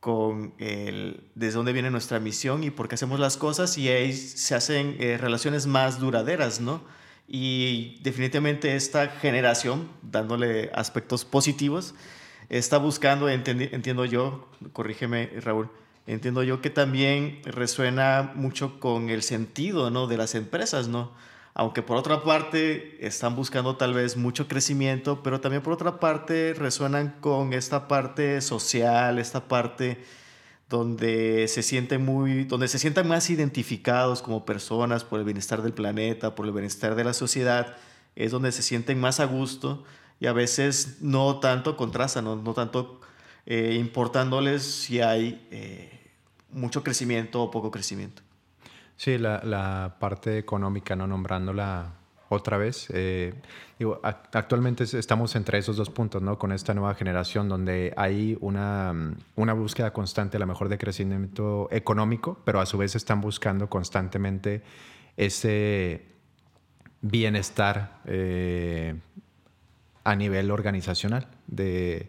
con 0.00 0.52
el, 0.58 1.30
desde 1.34 1.56
dónde 1.56 1.72
viene 1.72 1.90
nuestra 1.90 2.20
misión 2.20 2.62
y 2.62 2.70
por 2.70 2.88
qué 2.88 2.96
hacemos 2.96 3.18
las 3.18 3.38
cosas 3.38 3.78
y 3.78 3.88
ahí 3.88 4.12
se 4.12 4.54
hacen 4.54 4.96
eh, 5.00 5.16
relaciones 5.18 5.66
más 5.66 5.98
duraderas, 5.98 6.60
¿no? 6.60 6.82
Y 7.26 8.00
definitivamente 8.02 8.76
esta 8.76 9.08
generación, 9.08 9.88
dándole 10.02 10.70
aspectos 10.74 11.24
positivos, 11.24 11.94
está 12.48 12.78
buscando, 12.78 13.28
entiendo 13.28 14.04
yo, 14.04 14.48
corrígeme 14.72 15.30
Raúl, 15.40 15.70
entiendo 16.06 16.42
yo 16.42 16.60
que 16.60 16.70
también 16.70 17.40
resuena 17.44 18.32
mucho 18.34 18.78
con 18.78 19.08
el 19.08 19.22
sentido 19.22 19.90
¿no? 19.90 20.06
de 20.06 20.16
las 20.16 20.34
empresas, 20.34 20.88
¿no? 20.88 21.12
Aunque 21.56 21.82
por 21.82 21.96
otra 21.96 22.24
parte 22.24 22.98
están 23.06 23.36
buscando 23.36 23.76
tal 23.76 23.94
vez 23.94 24.16
mucho 24.16 24.48
crecimiento, 24.48 25.22
pero 25.22 25.40
también 25.40 25.62
por 25.62 25.72
otra 25.72 26.00
parte 26.00 26.52
resuenan 26.52 27.14
con 27.20 27.52
esta 27.52 27.86
parte 27.86 28.40
social, 28.40 29.20
esta 29.20 29.46
parte 29.46 30.04
donde 30.68 31.46
se 31.48 31.62
sienten 31.62 32.04
muy, 32.04 32.44
donde 32.44 32.68
se 32.68 32.78
sientan 32.78 33.06
más 33.08 33.30
identificados 33.30 34.22
como 34.22 34.44
personas 34.44 35.04
por 35.04 35.18
el 35.18 35.24
bienestar 35.24 35.62
del 35.62 35.72
planeta, 35.72 36.34
por 36.34 36.46
el 36.46 36.52
bienestar 36.52 36.94
de 36.94 37.04
la 37.04 37.12
sociedad, 37.12 37.76
es 38.16 38.30
donde 38.30 38.52
se 38.52 38.62
sienten 38.62 39.00
más 39.00 39.20
a 39.20 39.26
gusto 39.26 39.84
y 40.20 40.26
a 40.26 40.32
veces 40.32 40.98
no 41.00 41.40
tanto 41.40 41.76
contrastan, 41.76 42.24
no, 42.24 42.36
no 42.36 42.54
tanto 42.54 43.00
eh, 43.46 43.76
importándoles 43.78 44.62
si 44.62 45.00
hay 45.00 45.46
eh, 45.50 46.10
mucho 46.50 46.82
crecimiento 46.82 47.42
o 47.42 47.50
poco 47.50 47.70
crecimiento. 47.70 48.22
Sí, 48.96 49.18
la, 49.18 49.42
la 49.44 49.96
parte 49.98 50.38
económica, 50.38 50.96
no 50.96 51.06
nombrándola 51.06 51.94
otra 52.34 52.58
vez. 52.58 52.88
Eh, 52.90 53.34
actualmente 54.32 54.84
estamos 54.84 55.34
entre 55.36 55.58
esos 55.58 55.76
dos 55.76 55.90
puntos, 55.90 56.22
¿no? 56.22 56.38
Con 56.38 56.52
esta 56.52 56.74
nueva 56.74 56.94
generación 56.94 57.48
donde 57.48 57.92
hay 57.96 58.36
una, 58.40 58.92
una 59.36 59.52
búsqueda 59.52 59.92
constante, 59.92 60.36
a 60.36 60.40
lo 60.40 60.46
mejor, 60.46 60.68
de 60.68 60.78
crecimiento 60.78 61.68
económico, 61.70 62.38
pero 62.44 62.60
a 62.60 62.66
su 62.66 62.78
vez 62.78 62.94
están 62.96 63.20
buscando 63.20 63.68
constantemente 63.68 64.62
ese 65.16 66.06
bienestar 67.00 68.00
a 70.04 70.16
nivel 70.16 70.50
organizacional, 70.50 71.28
de 71.46 72.08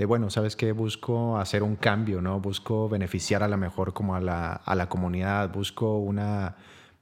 de 0.00 0.06
bueno, 0.06 0.30
¿sabes 0.30 0.56
qué? 0.56 0.72
Busco 0.72 1.36
hacer 1.36 1.62
un 1.62 1.76
cambio, 1.76 2.22
¿no? 2.22 2.40
Busco 2.40 2.88
beneficiar 2.88 3.42
a 3.42 3.48
la 3.48 3.58
mejor 3.58 3.92
como 3.92 4.14
a 4.14 4.20
la, 4.22 4.52
a 4.52 4.74
la 4.74 4.88
comunidad, 4.88 5.52
busco 5.52 5.98
una 5.98 6.56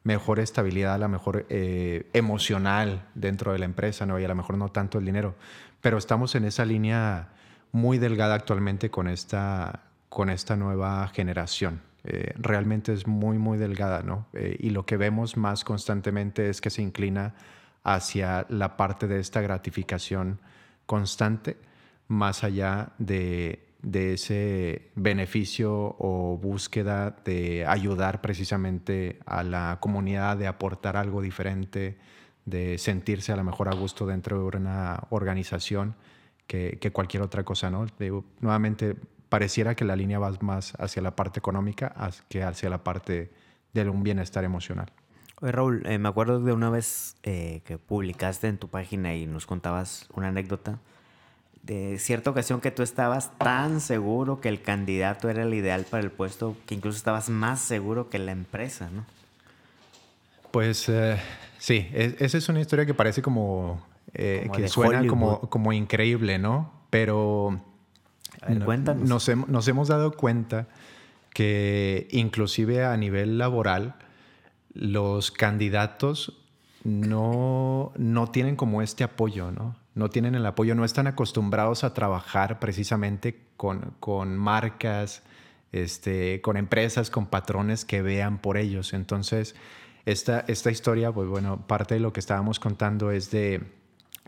mejor 0.09 0.41
estabilidad, 0.41 0.95
a 0.95 0.99
la 0.99 1.07
mejor 1.07 1.45
eh, 1.51 2.09
emocional 2.15 3.05
dentro 3.15 3.53
de 3.53 3.59
la 3.59 3.67
empresa, 3.67 4.07
¿no? 4.07 4.19
Y 4.19 4.25
a 4.25 4.29
lo 4.29 4.35
mejor 4.35 4.57
no 4.57 4.71
tanto 4.71 4.99
el 4.99 5.05
dinero. 5.05 5.35
Pero 5.83 5.99
estamos 5.99 6.35
en 6.35 6.47
esa 6.47 6.65
línea 6.65 7.29
muy 7.73 7.99
delgada 7.99 8.35
actualmente 8.35 8.91
con 8.91 9.07
esta, 9.07 9.83
con 10.09 10.31
esta 10.31 10.57
nueva 10.57 11.07
generación. 11.09 11.83
Eh, 12.05 12.33
realmente 12.37 12.95
es 12.95 13.07
muy, 13.07 13.37
muy 13.37 13.59
delgada, 13.59 14.03
¿no? 14.03 14.29
Eh, 14.33 14.57
y 14.59 14.71
lo 14.71 14.87
que 14.87 14.97
vemos 14.97 15.37
más 15.37 15.63
constantemente 15.63 16.49
es 16.49 16.63
que 16.63 16.71
se 16.71 16.81
inclina 16.81 17.35
hacia 17.85 18.47
la 18.49 18.79
parte 18.79 19.09
de 19.09 19.21
esta 19.21 19.43
gratificación 19.43 20.41
constante 20.87 21.59
más 22.07 22.45
allá 22.45 22.93
de, 22.97 23.68
ese 23.93 24.91
beneficio 24.95 25.97
o 25.99 26.39
búsqueda 26.41 27.17
de 27.25 27.65
ayudar 27.67 28.21
precisamente 28.21 29.19
a 29.27 29.43
la 29.43 29.79
comunidad, 29.81 30.37
de 30.37 30.47
aportar 30.47 30.97
algo 30.97 31.23
diferente, 31.23 31.99
de 32.45 32.79
sentirse 32.79 33.33
a 33.33 33.37
lo 33.37 33.45
mejor 33.45 33.69
a 33.69 33.75
gusto 33.75 34.07
dentro 34.07 34.39
de 34.51 34.57
una 34.57 35.05
organización 35.11 35.95
que, 36.47 36.91
cualquier 36.93 37.23
otra 37.23 37.45
cosa, 37.45 37.71
¿no? 37.71 37.87
nuevamente, 38.41 38.97
pareciera 39.29 39.75
que 39.75 39.85
la 39.85 39.95
línea 39.95 40.19
va 40.19 40.33
más 40.41 40.73
hacia 40.79 41.03
la 41.03 41.15
parte 41.15 41.39
económica 41.39 41.95
que 42.29 42.43
hacia 42.43 42.71
la 42.71 42.83
parte 42.83 43.31
de 43.75 43.89
un 43.89 44.03
bienestar 44.03 44.45
emocional. 44.45 44.91
Oye, 45.41 45.53
Raúl, 45.53 45.87
eh, 45.87 45.99
me 45.99 46.09
acuerdo 46.09 46.41
de 46.41 46.53
una 46.53 46.71
vez 46.71 47.17
eh, 47.23 47.61
que 47.65 47.79
publicaste 47.79 48.49
en 48.49 48.59
tu 48.59 48.69
página 48.69 49.15
y 49.15 49.27
nos 49.27 49.47
contabas 49.47 50.09
una 50.15 50.29
anécdota 50.29 50.81
de 51.69 51.99
cierta 51.99 52.31
ocasión 52.31 52.63
que 52.63 52.71
tú 52.71 52.83
estabas 52.83 53.31
tan 53.37 53.81
seguro 53.83 54.41
que 54.41 54.49
el 54.49 54.63
candidato 54.63 55.29
era 55.29 55.43
el 55.43 55.53
ideal 55.53 55.85
para 55.89 56.03
el 56.03 56.11
puesto, 56.11 56.57
que 56.67 56.75
incluso 56.75 56.97
estabas 56.97 57.29
más 57.29 57.61
seguro 57.61 58.09
que 58.09 58.19
la 58.19 58.33
empresa, 58.33 58.89
¿no? 58.91 59.05
Pues 60.51 60.89
eh, 60.89 61.19
sí, 61.59 61.87
esa 61.93 62.39
es 62.39 62.49
una 62.49 62.61
historia 62.61 62.87
que 62.87 62.95
parece 62.95 63.21
como, 63.21 63.87
eh, 64.15 64.49
que 64.55 64.67
suena 64.69 65.07
como, 65.07 65.41
como, 65.41 65.75
increíble, 65.75 66.39
¿no? 66.39 66.73
Pero 66.89 67.61
cuéntanos. 68.65 69.07
Nos, 69.07 69.29
nos 69.49 69.69
hemos 69.69 69.89
dado 69.89 70.13
cuenta 70.13 70.69
que 71.35 72.09
inclusive 72.11 72.83
a 72.87 72.97
nivel 72.97 73.37
laboral, 73.37 73.97
los 74.73 75.31
candidatos 75.31 76.33
no, 76.83 77.93
no 77.99 78.31
tienen 78.31 78.57
como 78.57 78.81
este 78.81 79.05
apoyo, 79.05 79.51
¿no? 79.51 79.77
No 79.99 80.11
tienen 80.11 80.35
el 80.35 80.47
apoyo, 80.47 80.75
no 80.75 80.85
están 80.85 81.09
acostumbrados 81.09 81.85
a 81.85 81.93
trabajar 81.93 82.61
precisamente 82.61 83.39
con, 83.57 83.95
con 84.01 84.37
marcas, 84.39 85.23
este, 85.73 86.41
con 86.41 86.57
empresas, 86.57 87.11
con 87.11 87.27
patrones 87.27 87.85
que 87.85 88.01
vean 88.01 88.39
por 88.39 88.57
ellos. 88.57 88.95
Entonces, 88.95 89.57
esta, 90.07 90.45
esta 90.47 90.71
historia, 90.71 91.13
pues 91.13 91.29
bueno, 91.29 91.67
parte 91.67 91.95
de 91.95 92.01
lo 92.01 92.13
que 92.13 92.21
estábamos 92.21 92.61
contando 92.61 93.11
es 93.11 93.31
de, 93.31 93.63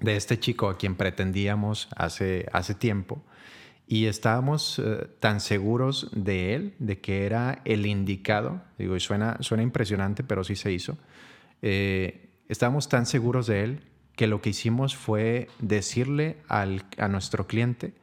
de 0.00 0.16
este 0.16 0.38
chico 0.38 0.68
a 0.68 0.76
quien 0.76 0.96
pretendíamos 0.96 1.88
hace, 1.96 2.46
hace 2.52 2.74
tiempo. 2.74 3.22
Y 3.86 4.06
estábamos 4.06 4.78
eh, 4.78 5.08
tan 5.20 5.40
seguros 5.40 6.10
de 6.12 6.54
él, 6.54 6.74
de 6.78 7.00
que 7.00 7.26
era 7.26 7.60
el 7.64 7.86
indicado, 7.86 8.60
digo, 8.76 8.96
y 8.96 9.00
suena, 9.00 9.36
suena 9.40 9.62
impresionante, 9.62 10.22
pero 10.22 10.44
sí 10.44 10.56
se 10.56 10.72
hizo, 10.72 10.98
eh, 11.62 12.28
estábamos 12.48 12.88
tan 12.88 13.06
seguros 13.06 13.46
de 13.46 13.64
él 13.64 13.89
que 14.20 14.26
lo 14.26 14.42
que 14.42 14.50
hicimos 14.50 14.96
fue 14.96 15.48
decirle 15.60 16.36
al, 16.46 16.84
a 16.98 17.08
nuestro 17.08 17.46
cliente 17.46 17.94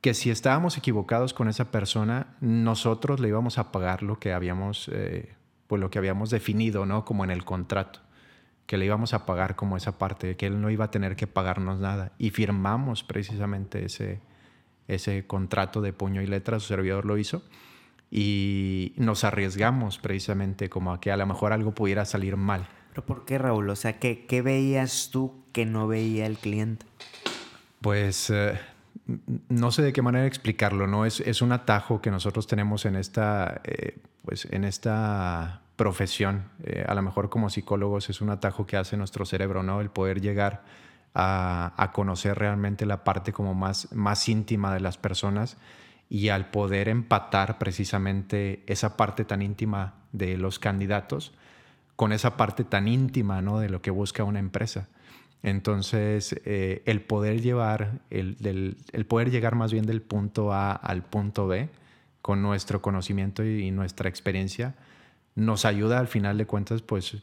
que 0.00 0.14
si 0.14 0.30
estábamos 0.30 0.78
equivocados 0.78 1.34
con 1.34 1.48
esa 1.48 1.72
persona, 1.72 2.36
nosotros 2.40 3.18
le 3.18 3.26
íbamos 3.26 3.58
a 3.58 3.72
pagar 3.72 4.04
lo 4.04 4.20
que 4.20 4.32
habíamos, 4.32 4.88
eh, 4.92 5.34
pues 5.66 5.80
lo 5.80 5.90
que 5.90 5.98
habíamos 5.98 6.30
definido, 6.30 6.86
¿no? 6.86 7.04
Como 7.04 7.24
en 7.24 7.32
el 7.32 7.44
contrato, 7.44 7.98
que 8.66 8.76
le 8.76 8.84
íbamos 8.84 9.12
a 9.12 9.26
pagar 9.26 9.56
como 9.56 9.76
esa 9.76 9.98
parte, 9.98 10.36
que 10.36 10.46
él 10.46 10.60
no 10.60 10.70
iba 10.70 10.84
a 10.84 10.90
tener 10.92 11.16
que 11.16 11.26
pagarnos 11.26 11.80
nada. 11.80 12.12
Y 12.16 12.30
firmamos 12.30 13.02
precisamente 13.02 13.86
ese, 13.86 14.20
ese 14.86 15.26
contrato 15.26 15.80
de 15.80 15.92
puño 15.92 16.22
y 16.22 16.28
letra, 16.28 16.60
su 16.60 16.68
servidor 16.68 17.06
lo 17.06 17.18
hizo. 17.18 17.42
Y 18.08 18.92
nos 18.94 19.24
arriesgamos 19.24 19.98
precisamente 19.98 20.70
como 20.70 20.92
a 20.92 21.00
que 21.00 21.10
a 21.10 21.16
lo 21.16 21.26
mejor 21.26 21.52
algo 21.52 21.72
pudiera 21.72 22.04
salir 22.04 22.36
mal. 22.36 22.68
¿Pero 22.90 23.06
por 23.06 23.24
qué, 23.24 23.38
Raúl? 23.38 23.70
O 23.70 23.76
sea, 23.76 23.98
¿qué, 23.98 24.26
qué 24.26 24.42
veías 24.42 25.10
tú 25.10 25.44
que 25.52 25.64
no 25.64 25.88
veía 25.88 26.26
el 26.26 26.36
cliente? 26.38 26.86
Pues 27.80 28.30
eh, 28.30 28.58
no 29.48 29.70
sé 29.70 29.82
de 29.82 29.92
qué 29.92 30.02
manera 30.02 30.26
explicarlo, 30.26 30.86
¿no? 30.86 31.06
Es, 31.06 31.20
es 31.20 31.42
un 31.42 31.52
atajo 31.52 32.00
que 32.00 32.10
nosotros 32.10 32.46
tenemos 32.46 32.84
en 32.84 32.96
esta, 32.96 33.60
eh, 33.64 33.98
pues 34.24 34.46
en 34.50 34.64
esta 34.64 35.62
profesión. 35.76 36.44
Eh, 36.64 36.84
a 36.86 36.94
lo 36.94 37.02
mejor 37.02 37.30
como 37.30 37.48
psicólogos 37.48 38.10
es 38.10 38.20
un 38.20 38.30
atajo 38.30 38.66
que 38.66 38.76
hace 38.76 38.96
nuestro 38.96 39.24
cerebro, 39.24 39.62
¿no? 39.62 39.80
El 39.80 39.90
poder 39.90 40.20
llegar 40.20 40.62
a, 41.14 41.72
a 41.76 41.92
conocer 41.92 42.38
realmente 42.38 42.86
la 42.86 43.04
parte 43.04 43.32
como 43.32 43.54
más, 43.54 43.90
más 43.92 44.28
íntima 44.28 44.74
de 44.74 44.80
las 44.80 44.98
personas 44.98 45.56
y 46.08 46.28
al 46.28 46.50
poder 46.50 46.88
empatar 46.88 47.58
precisamente 47.58 48.64
esa 48.66 48.96
parte 48.96 49.24
tan 49.24 49.42
íntima 49.42 49.94
de 50.12 50.36
los 50.36 50.58
candidatos, 50.58 51.32
con 52.00 52.14
esa 52.14 52.38
parte 52.38 52.64
tan 52.64 52.88
íntima 52.88 53.42
¿no? 53.42 53.58
de 53.58 53.68
lo 53.68 53.82
que 53.82 53.90
busca 53.90 54.24
una 54.24 54.38
empresa. 54.38 54.88
Entonces, 55.42 56.34
eh, 56.46 56.80
el 56.86 57.02
poder 57.02 57.42
llevar, 57.42 58.00
el, 58.08 58.38
el, 58.94 59.04
poder 59.04 59.30
llegar 59.30 59.54
más 59.54 59.70
bien 59.70 59.84
del 59.84 60.00
punto 60.00 60.50
A 60.54 60.72
al 60.72 61.02
punto 61.02 61.46
B, 61.46 61.68
con 62.22 62.40
nuestro 62.40 62.80
conocimiento 62.80 63.44
y, 63.44 63.70
nuestra 63.70 64.08
experiencia, 64.08 64.76
nos 65.34 65.66
ayuda 65.66 65.98
al 65.98 66.08
final 66.08 66.38
de 66.38 66.46
cuentas 66.46 66.80
pues 66.80 67.18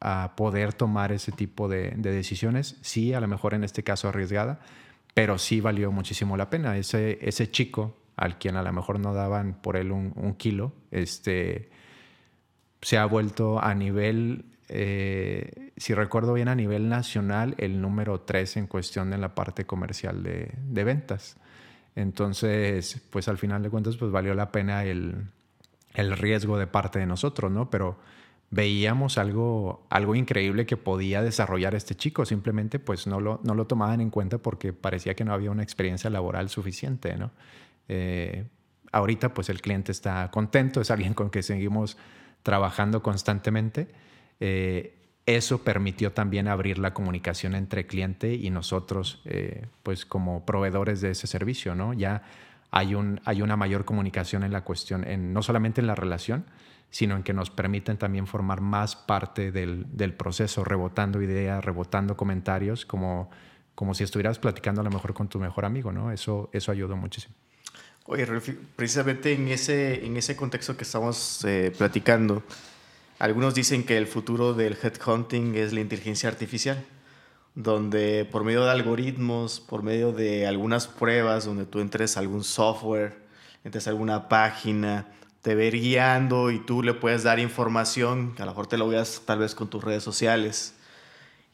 a 0.00 0.32
poder 0.34 0.72
tomar 0.72 1.12
ese 1.12 1.30
tipo 1.32 1.68
de, 1.68 1.90
decisiones, 1.90 2.78
sí, 2.80 3.12
a 3.12 3.20
lo 3.20 3.28
mejor 3.28 3.52
en 3.52 3.64
este 3.64 3.82
caso 3.82 4.08
arriesgada, 4.08 4.60
pero 5.12 5.36
sí 5.36 5.60
valió 5.60 5.92
muchísimo 5.92 6.38
la 6.38 6.48
pena. 6.48 6.78
Ese, 6.78 7.18
ese 7.20 7.50
chico 7.50 7.98
al 8.16 8.38
quien 8.38 8.56
a 8.56 8.62
lo 8.62 8.72
mejor 8.72 8.98
no 8.98 9.12
daban 9.12 9.60
por 9.60 9.76
él 9.76 9.92
un, 9.92 10.34
kilo, 10.38 10.72
este, 10.90 11.68
se 12.82 12.98
ha 12.98 13.06
vuelto 13.06 13.62
a 13.62 13.74
nivel, 13.74 14.44
eh, 14.68 15.72
si 15.76 15.94
recuerdo 15.94 16.34
bien, 16.34 16.48
a 16.48 16.54
nivel 16.54 16.88
nacional 16.88 17.54
el 17.58 17.80
número 17.80 18.20
3 18.20 18.58
en 18.58 18.66
cuestión 18.66 19.12
en 19.12 19.20
la 19.20 19.34
parte 19.34 19.64
comercial 19.64 20.22
de, 20.22 20.52
de, 20.68 20.84
ventas. 20.84 21.36
Entonces, 21.94 23.00
pues 23.10 23.28
al 23.28 23.38
final 23.38 23.62
de 23.62 23.70
cuentas, 23.70 23.96
pues 23.96 24.10
valió 24.10 24.34
la 24.34 24.50
pena 24.50 24.84
el, 24.84 25.26
el 25.94 26.16
riesgo 26.16 26.58
de 26.58 26.66
parte 26.66 26.98
de 26.98 27.06
nosotros, 27.06 27.52
¿no? 27.52 27.70
Pero 27.70 27.98
veíamos 28.50 29.16
algo, 29.16 29.86
algo 29.88 30.14
increíble 30.14 30.66
que 30.66 30.76
podía 30.76 31.22
desarrollar 31.22 31.74
este 31.74 31.94
chico, 31.94 32.26
simplemente 32.26 32.78
pues 32.78 33.06
no 33.06 33.20
lo, 33.20 33.40
no 33.44 33.54
lo 33.54 33.66
tomaban 33.66 34.00
en 34.00 34.10
cuenta 34.10 34.38
porque 34.38 34.72
parecía 34.72 35.14
que 35.14 35.24
no 35.24 35.32
había 35.32 35.50
una 35.50 35.62
experiencia 35.62 36.10
laboral 36.10 36.50
suficiente, 36.50 37.16
¿no? 37.16 37.30
Eh, 37.88 38.44
ahorita 38.92 39.32
pues 39.32 39.48
el 39.48 39.62
cliente 39.62 39.92
está 39.92 40.30
contento, 40.30 40.80
es 40.80 40.90
alguien 40.90 41.14
con 41.14 41.30
que 41.30 41.42
seguimos 41.42 41.96
trabajando 42.42 43.02
constantemente. 43.02 43.88
Eh, 44.40 44.94
eso 45.26 45.62
permitió 45.62 46.12
también 46.12 46.48
abrir 46.48 46.78
la 46.78 46.92
comunicación 46.92 47.54
entre 47.54 47.86
cliente 47.86 48.34
y 48.34 48.50
nosotros, 48.50 49.22
eh, 49.24 49.66
pues 49.82 50.04
como 50.04 50.44
proveedores 50.44 51.00
de 51.00 51.12
ese 51.12 51.26
servicio, 51.28 51.74
¿no? 51.74 51.92
Ya 51.92 52.22
hay, 52.72 52.94
un, 52.94 53.20
hay 53.24 53.42
una 53.42 53.56
mayor 53.56 53.84
comunicación 53.84 54.42
en 54.42 54.52
la 54.52 54.64
cuestión, 54.64 55.06
en, 55.06 55.32
no 55.32 55.42
solamente 55.42 55.80
en 55.80 55.86
la 55.86 55.94
relación, 55.94 56.44
sino 56.90 57.16
en 57.16 57.22
que 57.22 57.32
nos 57.32 57.50
permiten 57.50 57.98
también 57.98 58.26
formar 58.26 58.60
más 58.60 58.96
parte 58.96 59.52
del, 59.52 59.86
del 59.96 60.12
proceso, 60.12 60.64
rebotando 60.64 61.22
ideas, 61.22 61.64
rebotando 61.64 62.16
comentarios, 62.16 62.84
como, 62.84 63.30
como 63.76 63.94
si 63.94 64.04
estuvieras 64.04 64.38
platicando 64.38 64.80
a 64.80 64.84
lo 64.84 64.90
mejor 64.90 65.14
con 65.14 65.28
tu 65.28 65.38
mejor 65.38 65.64
amigo, 65.64 65.92
¿no? 65.92 66.10
Eso, 66.10 66.50
eso 66.52 66.72
ayudó 66.72 66.96
muchísimo. 66.96 67.34
Oye, 68.06 68.26
precisamente 68.74 69.32
en 69.32 69.46
ese, 69.46 70.04
en 70.04 70.16
ese 70.16 70.34
contexto 70.34 70.76
que 70.76 70.82
estamos 70.82 71.44
eh, 71.44 71.72
platicando, 71.76 72.42
algunos 73.20 73.54
dicen 73.54 73.84
que 73.84 73.96
el 73.96 74.08
futuro 74.08 74.54
del 74.54 74.76
headhunting 74.82 75.54
es 75.54 75.72
la 75.72 75.80
inteligencia 75.80 76.28
artificial, 76.28 76.84
donde 77.54 78.24
por 78.24 78.42
medio 78.42 78.64
de 78.64 78.72
algoritmos, 78.72 79.60
por 79.60 79.84
medio 79.84 80.10
de 80.10 80.48
algunas 80.48 80.88
pruebas, 80.88 81.44
donde 81.44 81.64
tú 81.64 81.78
entres 81.78 82.16
a 82.16 82.20
algún 82.20 82.42
software, 82.42 83.22
entres 83.62 83.86
a 83.86 83.90
alguna 83.90 84.28
página, 84.28 85.06
te 85.40 85.54
ver 85.54 85.74
guiando 85.74 86.50
y 86.50 86.58
tú 86.58 86.82
le 86.82 86.94
puedes 86.94 87.22
dar 87.22 87.38
información, 87.38 88.34
que 88.34 88.42
a 88.42 88.46
lo 88.46 88.50
mejor 88.50 88.66
te 88.66 88.78
lo 88.78 88.88
veas 88.88 89.22
tal 89.24 89.38
vez 89.38 89.54
con 89.54 89.70
tus 89.70 89.84
redes 89.84 90.02
sociales, 90.02 90.74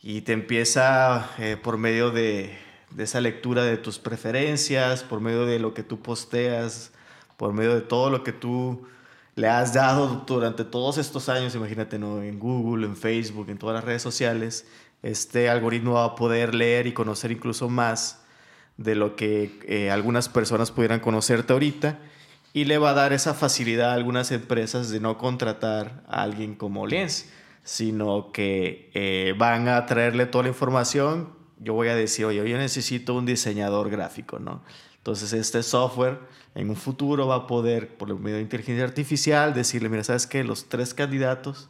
y 0.02 0.23
te 0.23 0.33
empieza 0.33 1.28
eh, 1.38 1.59
por 1.62 1.76
medio 1.76 2.11
de 2.11 2.57
de 2.90 3.04
esa 3.04 3.21
lectura 3.21 3.64
de 3.64 3.76
tus 3.76 3.99
preferencias, 3.99 5.02
por 5.02 5.21
medio 5.21 5.47
de 5.47 5.59
lo 5.59 5.75
que 5.75 5.83
tú 5.83 6.00
posteas, 6.00 6.92
por 7.37 7.52
medio 7.52 7.75
de 7.75 7.83
todo 7.83 8.11
lo 8.11 8.25
que 8.25 8.33
tú 8.33 8.87
le 9.37 9.49
has 9.49 9.73
dado 9.73 10.25
durante 10.26 10.64
todos 10.64 10.99
estos 10.99 11.28
años, 11.28 11.54
imagínate, 11.54 11.99
¿no? 11.99 12.23
en 12.23 12.38
Google, 12.38 12.87
en 12.87 12.97
Facebook, 12.97 13.49
en 13.50 13.59
todas 13.59 13.75
las 13.75 13.85
redes 13.85 14.02
sociales, 14.02 14.66
este 15.02 15.49
algoritmo 15.49 15.92
va 15.95 16.04
a 16.04 16.14
poder 16.16 16.54
leer 16.54 16.88
y 16.88 16.92
conocer 16.92 17.30
incluso 17.30 17.68
más 17.68 18.23
de 18.76 18.97
lo 18.97 19.14
que 19.14 19.61
eh, 19.66 19.90
algunas 19.90 20.28
personas 20.28 20.73
pudieran 20.73 20.99
conocerte 20.99 21.52
ahorita 21.52 21.99
y 22.52 22.64
le 22.64 22.78
va 22.78 22.90
a 22.90 22.95
dar 22.95 23.12
esa 23.12 23.35
facilidad 23.35 23.90
a 23.90 23.95
algunas 23.95 24.33
empresas 24.33 24.90
de 24.90 24.99
no 24.99 25.18
contratar 25.18 26.02
a 26.09 26.23
alguien 26.23 26.57
como 26.57 26.87
Lienz, 26.88 27.26
sino 27.62 28.33
que 28.33 28.90
eh, 28.95 29.35
van 29.38 29.68
a 29.68 29.87
traerle 29.87 30.26
toda 30.26 30.45
la 30.45 30.49
información 30.49 31.38
yo 31.60 31.74
voy 31.74 31.88
a 31.88 31.96
decir, 31.96 32.24
oye, 32.24 32.49
yo 32.49 32.58
necesito 32.58 33.14
un 33.14 33.26
diseñador 33.26 33.90
gráfico, 33.90 34.38
¿no? 34.38 34.62
Entonces 34.99 35.32
este 35.32 35.62
software 35.62 36.18
en 36.54 36.71
un 36.71 36.76
futuro 36.76 37.26
va 37.26 37.36
a 37.36 37.47
poder, 37.47 37.97
por 37.97 38.18
medio 38.18 38.36
de 38.36 38.42
inteligencia 38.42 38.84
artificial, 38.84 39.54
decirle, 39.54 39.88
mira, 39.88 40.04
¿sabes 40.04 40.26
qué? 40.26 40.44
Los 40.44 40.68
tres 40.68 40.92
candidatos, 40.94 41.68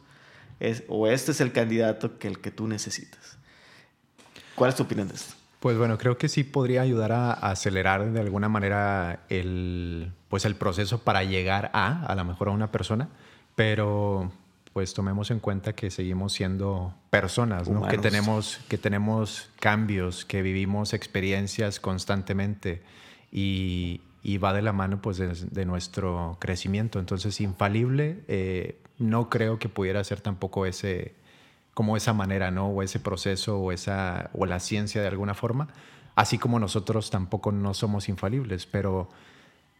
es, 0.59 0.83
o 0.87 1.07
este 1.07 1.31
es 1.31 1.41
el 1.41 1.51
candidato 1.51 2.17
que 2.17 2.27
el 2.27 2.39
que 2.39 2.51
tú 2.51 2.67
necesitas. 2.67 3.37
¿Cuál 4.55 4.71
es 4.71 4.75
tu 4.75 4.83
opinión 4.83 5.07
de 5.07 5.15
esto? 5.15 5.35
Pues 5.59 5.77
bueno, 5.77 5.97
creo 5.97 6.17
que 6.17 6.27
sí 6.27 6.43
podría 6.43 6.81
ayudar 6.81 7.11
a, 7.11 7.31
acelerar 7.31 8.11
de 8.11 8.19
alguna 8.19 8.49
manera 8.49 9.25
el, 9.29 10.11
pues 10.27 10.45
el 10.45 10.55
proceso 10.55 10.99
para 10.99 11.23
llegar 11.23 11.69
a, 11.73 12.05
a 12.05 12.15
lo 12.15 12.25
mejor 12.25 12.49
a 12.49 12.51
una 12.51 12.71
persona, 12.71 13.09
pero 13.55 14.31
pues 14.79 14.93
tomemos 14.93 15.29
en 15.29 15.41
cuenta 15.41 15.73
que 15.73 15.91
seguimos 15.91 16.31
siendo 16.31 16.93
personas, 17.09 17.67
¿no? 17.67 17.85
que, 17.85 17.97
tenemos, 17.97 18.61
que 18.69 18.77
tenemos 18.77 19.49
cambios, 19.59 20.23
que 20.23 20.41
vivimos 20.41 20.93
experiencias 20.93 21.81
constantemente 21.81 22.81
y, 23.29 23.99
y 24.23 24.37
va 24.37 24.53
de 24.53 24.61
la 24.61 24.71
mano 24.71 25.01
pues 25.01 25.17
de, 25.17 25.65
nuestro 25.65 26.37
crecimiento. 26.39 26.97
Entonces, 26.97 27.41
infalible, 27.41 28.23
eh, 28.29 28.81
no 28.99 29.27
creo 29.29 29.59
que 29.59 29.67
pudiera 29.67 30.01
ser 30.05 30.21
tampoco 30.21 30.65
ese, 30.65 31.13
como 31.73 31.97
esa 31.97 32.13
manera, 32.13 32.49
¿no? 32.49 32.67
O 32.67 32.81
ese 32.81 33.01
proceso 33.01 33.59
o, 33.59 33.73
esa, 33.73 34.29
o 34.31 34.45
la 34.45 34.61
ciencia 34.61 35.01
de 35.01 35.09
alguna 35.09 35.33
forma, 35.33 35.67
así 36.15 36.37
como 36.37 36.57
nosotros 36.57 37.09
tampoco 37.09 37.51
no 37.51 37.73
somos 37.73 38.07
infalibles, 38.07 38.65
pero 38.65 39.09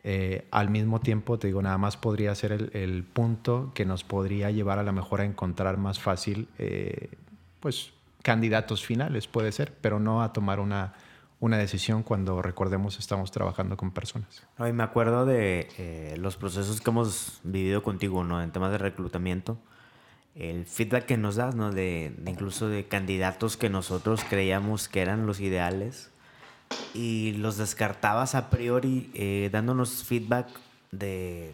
eh, 0.04 0.48
al 0.52 0.70
mismo 0.70 1.02
tiempo, 1.02 1.38
te 1.40 1.48
digo, 1.48 1.62
nada 1.62 1.78
más 1.78 1.98
podría 1.98 2.34
ser 2.34 2.70
el, 2.74 3.04
punto 3.04 3.72
que 3.74 3.86
nos 3.86 4.04
podría 4.04 4.50
llevar 4.50 4.80
a 4.80 4.84
lo 4.84 4.94
mejor 4.94 5.22
a 5.22 5.26
encontrar 5.26 5.78
más 5.78 6.00
fácil, 6.00 6.48
eh, 6.58 7.10
pues, 7.60 7.92
candidatos 8.24 8.86
finales, 8.86 9.28
puede 9.28 9.52
ser, 9.52 9.74
pero 9.82 10.00
no 10.00 10.24
a 10.24 10.32
tomar 10.32 10.62
una, 10.62 10.94
una 11.42 11.58
decisión 11.58 12.04
cuando 12.04 12.42
recordemos 12.42 12.98
estamos 12.98 13.32
trabajando 13.32 13.76
con 13.76 13.92
personas. 13.92 14.48
Ay, 14.58 14.72
me 14.72 14.84
acuerdo 14.84 15.26
de 15.26 15.68
eh, 15.78 16.16
los 16.18 16.38
procesos 16.38 16.80
que 16.80 16.90
hemos 16.90 17.42
vivido 17.44 17.84
contigo, 17.84 18.24
¿no? 18.24 18.42
En 18.42 18.52
temas 18.52 18.72
de 18.72 18.78
reclutamiento, 18.78 19.58
el 20.36 20.66
feedback 20.66 21.06
que 21.06 21.18
nos 21.18 21.36
das, 21.36 21.56
¿no? 21.56 21.72
de 21.72 22.14
incluso 22.26 22.70
de 22.70 22.88
candidatos 22.88 23.58
que 23.58 23.70
nosotros 23.70 24.24
creíamos 24.30 24.88
que 24.88 25.02
eran 25.02 25.26
los 25.26 25.42
ideales 25.42 26.12
y 26.94 27.34
los 27.34 27.58
descartabas 27.58 28.36
a 28.36 28.50
priori 28.50 29.10
eh, 29.14 29.50
dándonos 29.52 30.04
feedback 30.04 30.48
de 30.92 31.54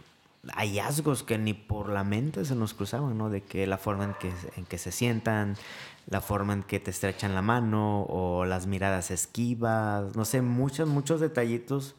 hallazgos 0.54 1.24
que 1.24 1.38
ni 1.38 1.54
por 1.54 1.90
la 1.90 2.04
mente 2.04 2.46
se 2.46 2.56
nos 2.56 2.74
cruzaban, 2.74 3.18
¿no? 3.18 3.30
De 3.30 3.42
que 3.42 3.68
la 3.68 3.78
forma 3.78 4.06
en 4.06 4.14
que, 4.14 4.32
en 4.58 4.66
que 4.66 4.78
se 4.78 4.92
sientan, 4.92 5.56
la 6.08 6.22
forma 6.22 6.54
en 6.54 6.64
que 6.64 6.80
te 6.80 6.92
estrechan 6.92 7.34
la 7.34 7.42
mano 7.42 8.04
o 8.04 8.46
las 8.46 8.68
miradas 8.68 9.12
esquivas, 9.12 10.16
no 10.16 10.26
sé, 10.26 10.42
muchos, 10.42 10.88
muchos 10.88 11.20
detallitos, 11.20 11.96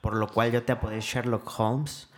por 0.00 0.14
lo 0.14 0.28
cual 0.28 0.52
yo 0.52 0.62
te 0.64 0.72
apodé 0.72 1.00
Sherlock 1.00 1.48
Holmes, 1.58 2.08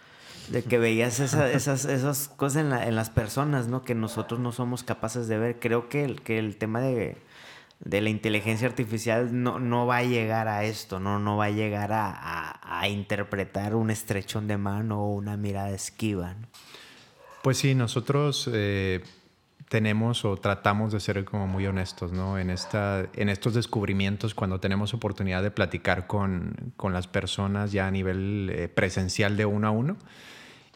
de 0.48 0.62
que 0.62 0.78
veías 0.78 1.20
esas, 1.20 1.84
esas 1.84 2.28
cosas 2.28 2.64
en, 2.64 2.72
en, 2.72 2.96
las 2.96 3.10
personas, 3.10 3.68
¿no? 3.68 3.84
Que 3.84 3.94
nosotros 3.94 4.40
no 4.40 4.52
somos 4.52 4.82
capaces 4.82 5.28
de 5.28 5.38
ver. 5.38 5.60
Creo 5.60 5.88
que 5.88 6.04
el, 6.04 6.22
que 6.22 6.38
el 6.38 6.56
tema 6.56 6.80
de 6.80 7.16
de 7.84 8.00
la 8.00 8.10
inteligencia 8.10 8.68
artificial 8.68 9.42
no, 9.42 9.58
no 9.58 9.86
va 9.86 9.98
a 9.98 10.02
llegar 10.04 10.48
a 10.48 10.64
esto, 10.64 11.00
no, 11.00 11.18
no 11.18 11.36
va 11.36 11.46
a 11.46 11.50
llegar 11.50 11.92
a, 11.92 12.60
a, 12.62 12.88
interpretar 12.88 13.74
un 13.74 13.90
estrechón 13.90 14.46
de 14.46 14.56
mano 14.56 15.02
o 15.02 15.14
una 15.14 15.36
mirada 15.36 15.70
esquiva. 15.70 16.36
Pues 17.42 17.58
sí, 17.58 17.74
nosotros 17.74 18.48
eh, 18.52 19.02
tenemos 19.68 20.24
o 20.24 20.36
tratamos 20.36 20.92
de 20.92 21.00
ser 21.00 21.24
como 21.24 21.48
muy 21.48 21.66
honestos, 21.66 22.12
¿no? 22.12 22.38
En, 22.38 22.50
esta, 22.50 23.06
en 23.14 23.28
estos 23.28 23.54
descubrimientos, 23.54 24.34
cuando 24.34 24.60
tenemos 24.60 24.94
oportunidad 24.94 25.42
de 25.42 25.50
platicar 25.50 26.06
con, 26.06 26.74
con 26.76 26.92
las 26.92 27.08
personas 27.08 27.72
ya 27.72 27.88
a 27.88 27.90
nivel 27.90 28.50
eh, 28.52 28.68
presencial 28.68 29.36
de 29.36 29.44
uno 29.44 29.66
a 29.66 29.70
uno, 29.72 29.96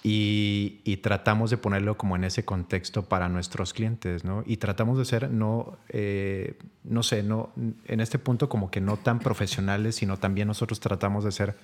y, 0.08 0.98
tratamos 0.98 1.50
de 1.50 1.56
ponerlo 1.56 1.96
como 1.98 2.14
en 2.14 2.22
ese 2.22 2.44
contexto 2.44 3.08
para 3.08 3.28
nuestros 3.28 3.72
clientes, 3.72 4.24
¿no? 4.24 4.44
Y 4.46 4.58
tratamos 4.58 4.98
de 4.98 5.04
ser, 5.04 5.28
no, 5.30 5.78
eh, 5.88 6.56
no 6.84 7.02
sé, 7.02 7.24
no, 7.24 7.50
en 7.86 8.00
este 8.00 8.20
punto 8.20 8.48
como 8.48 8.70
que 8.70 8.80
no 8.80 8.98
tan 8.98 9.18
profesionales, 9.18 9.96
sino 9.96 10.16
también 10.16 10.46
nosotros 10.46 10.78
tratamos 10.78 11.24
de 11.24 11.32
ser 11.32 11.56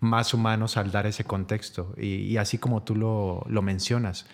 más 0.00 0.32
humanos 0.32 0.78
al 0.78 0.90
dar 0.90 1.06
ese 1.06 1.24
contexto. 1.24 1.94
Y, 1.98 2.38
así 2.38 2.56
como 2.56 2.82
tú 2.82 2.96
lo, 2.96 3.44
lo 3.46 3.60
mencionas, 3.60 4.24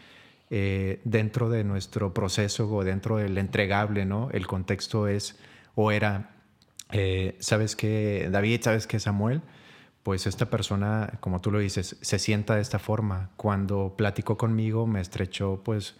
eh, 0.50 1.00
dentro 1.02 1.50
de 1.50 1.64
nuestro 1.64 2.14
proceso 2.14 2.72
o 2.72 2.84
dentro 2.84 3.16
del 3.16 3.36
entregable, 3.38 4.04
¿no? 4.04 4.30
El 4.30 4.46
contexto 4.46 5.08
es 5.08 5.36
o 5.74 5.90
era, 5.90 6.30
eh, 6.92 7.36
¿sabes 7.40 7.74
qué, 7.74 8.28
David? 8.30 8.60
¿Sabes 8.62 8.86
qué, 8.86 9.00
Samuel? 9.00 9.42
Pues 10.08 10.26
esta 10.26 10.48
persona, 10.48 11.18
como 11.20 11.42
tú 11.42 11.50
lo 11.50 11.58
dices, 11.58 11.98
se 12.00 12.18
sienta 12.18 12.54
de 12.54 12.62
esta 12.62 12.78
forma. 12.78 13.28
Cuando 13.36 13.92
platicó 13.94 14.38
conmigo 14.38 14.86
me 14.86 15.02
estrechó 15.02 15.60
pues 15.62 15.96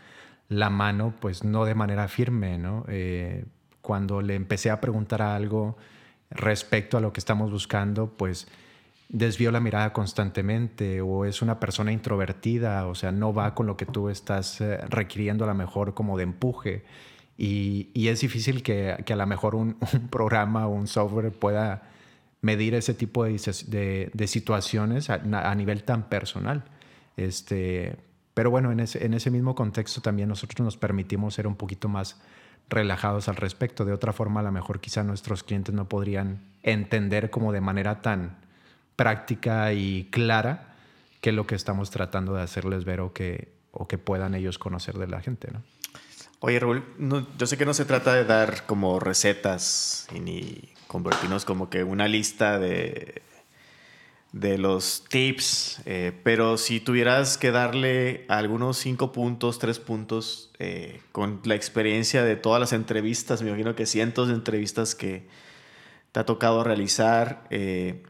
la 0.48 0.70
mano, 0.70 1.12
pues 1.20 1.44
no 1.44 1.66
de 1.66 1.74
manera 1.74 2.08
firme, 2.08 2.56
¿no? 2.56 2.86
Eh, 2.88 3.44
cuando 3.82 4.22
le 4.22 4.34
empecé 4.34 4.70
a 4.70 4.80
preguntar 4.80 5.20
algo 5.20 5.76
respecto 6.30 6.96
a 6.96 7.02
lo 7.02 7.12
que 7.12 7.20
estamos 7.20 7.50
buscando, 7.50 8.08
pues 8.16 8.48
desvió 9.10 9.52
la 9.52 9.60
mirada 9.60 9.92
constantemente 9.92 11.02
o 11.02 11.26
es 11.26 11.42
una 11.42 11.60
persona 11.60 11.92
introvertida, 11.92 12.86
o 12.86 12.94
sea, 12.94 13.12
no 13.12 13.34
va 13.34 13.54
con 13.54 13.66
lo 13.66 13.76
que 13.76 13.84
tú 13.84 14.08
estás 14.08 14.62
eh, 14.62 14.78
requiriendo 14.88 15.44
a 15.44 15.48
lo 15.48 15.54
mejor 15.54 15.92
como 15.92 16.16
de 16.16 16.22
empuje. 16.22 16.82
Y, 17.36 18.08
es 18.08 18.22
difícil 18.22 18.62
que, 18.62 19.04
a 19.06 19.16
lo 19.16 19.26
mejor 19.26 19.54
un, 19.54 19.76
programa 20.10 20.66
o 20.66 20.70
un 20.70 20.86
software 20.86 21.30
pueda 21.30 21.82
medir 22.40 22.74
ese 22.74 22.94
tipo 22.94 23.24
de, 23.24 24.10
de, 24.12 24.26
situaciones 24.26 25.10
a, 25.10 25.54
nivel 25.54 25.82
tan 25.82 26.08
personal. 26.08 26.64
Este, 27.16 27.96
pero 28.34 28.50
bueno, 28.50 28.70
en 28.70 28.80
ese, 28.80 29.04
en 29.04 29.14
ese 29.14 29.30
mismo 29.30 29.54
contexto 29.54 30.00
también 30.00 30.28
nosotros 30.28 30.64
nos 30.64 30.76
permitimos 30.76 31.34
ser 31.34 31.46
un 31.46 31.56
poquito 31.56 31.88
más 31.88 32.20
relajados 32.68 33.28
al 33.28 33.36
respecto. 33.36 33.84
De 33.84 33.92
otra 33.92 34.12
forma, 34.12 34.40
a 34.40 34.44
lo 34.44 34.52
mejor 34.52 34.80
quizá 34.80 35.02
nuestros 35.02 35.42
clientes 35.42 35.74
no 35.74 35.88
podrían 35.88 36.40
entender 36.62 37.30
como 37.30 37.52
de 37.52 37.60
manera 37.60 38.02
tan 38.02 38.36
práctica 38.94 39.72
y 39.72 40.08
clara 40.10 40.76
qué 41.20 41.30
es 41.30 41.36
lo 41.36 41.46
que 41.46 41.54
estamos 41.54 41.90
tratando 41.90 42.34
de 42.34 42.42
hacerles 42.42 42.84
ver 42.84 43.00
o 43.00 43.12
que, 43.12 43.52
o 43.72 43.88
que 43.88 43.98
puedan 43.98 44.34
ellos 44.34 44.58
conocer 44.58 44.96
de 44.98 45.08
la 45.08 45.20
gente. 45.20 45.50
¿no? 45.52 45.62
Oye, 46.40 46.60
Raúl, 46.60 46.84
yo 47.36 47.46
sé 47.46 47.56
que 47.56 47.66
no 47.66 47.74
se 47.74 47.84
trata 47.84 48.14
de 48.14 48.24
dar 48.24 48.64
como 48.66 49.00
recetas 49.00 50.06
y 50.14 50.20
ni 50.20 50.68
convertirnos 50.88 51.44
como 51.44 51.70
que 51.70 51.84
una 51.84 52.08
lista 52.08 52.58
de 52.58 53.22
de 54.32 54.58
los 54.58 55.04
tips, 55.08 55.80
eh, 55.86 56.12
pero 56.22 56.58
si 56.58 56.80
tuvieras 56.80 57.38
que 57.38 57.50
darle 57.50 58.26
algunos 58.28 58.76
cinco 58.76 59.10
puntos, 59.10 59.58
tres 59.58 59.78
puntos, 59.78 60.50
eh, 60.58 61.00
con 61.12 61.40
la 61.44 61.54
experiencia 61.54 62.22
de 62.22 62.36
todas 62.36 62.60
las 62.60 62.72
entrevistas, 62.72 63.42
me 63.42 63.48
imagino 63.48 63.74
que 63.74 63.86
cientos 63.86 64.28
de 64.28 64.34
entrevistas 64.34 64.94
que 64.94 65.26
te 66.12 66.20
ha 66.20 66.26
tocado 66.26 66.62
realizar 66.62 67.44
eh, 67.50 68.02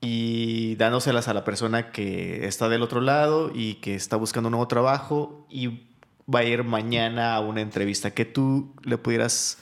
y 0.00 0.74
dándoselas 0.76 1.28
a 1.28 1.34
la 1.34 1.44
persona 1.44 1.92
que 1.92 2.46
está 2.46 2.68
del 2.68 2.82
otro 2.82 3.00
lado 3.00 3.52
y 3.54 3.74
que 3.74 3.94
está 3.94 4.16
buscando 4.16 4.48
un 4.48 4.52
nuevo 4.52 4.68
trabajo 4.68 5.46
y 5.48 5.86
va 6.32 6.40
a 6.40 6.44
ir 6.44 6.64
mañana 6.64 7.36
a 7.36 7.40
una 7.40 7.60
entrevista, 7.60 8.10
que 8.10 8.24
tú 8.24 8.74
le 8.82 8.98
pudieras 8.98 9.58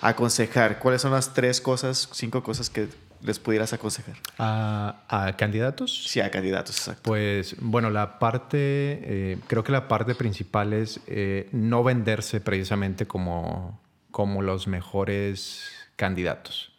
aconsejar? 0.00 0.78
¿Cuáles 0.78 1.02
son 1.02 1.12
las 1.12 1.34
tres 1.34 1.60
cosas, 1.60 2.08
cinco 2.12 2.42
cosas 2.42 2.70
que 2.70 2.88
les 3.22 3.38
pudieras 3.38 3.72
aconsejar? 3.72 4.16
¿A, 4.38 5.34
candidatos? 5.36 6.04
Sí, 6.06 6.20
a 6.20 6.30
candidatos, 6.30 6.76
exacto. 6.76 7.02
Pues 7.02 7.56
bueno, 7.60 7.90
la 7.90 8.18
parte, 8.18 8.58
eh, 8.58 9.38
creo 9.46 9.64
que 9.64 9.72
la 9.72 9.88
parte 9.88 10.14
principal 10.14 10.72
es 10.72 11.00
eh, 11.06 11.48
no 11.52 11.82
venderse 11.82 12.40
precisamente 12.40 13.06
como, 13.06 13.80
como 14.10 14.42
los 14.42 14.66
mejores 14.66 15.70
candidatos. 15.96 16.72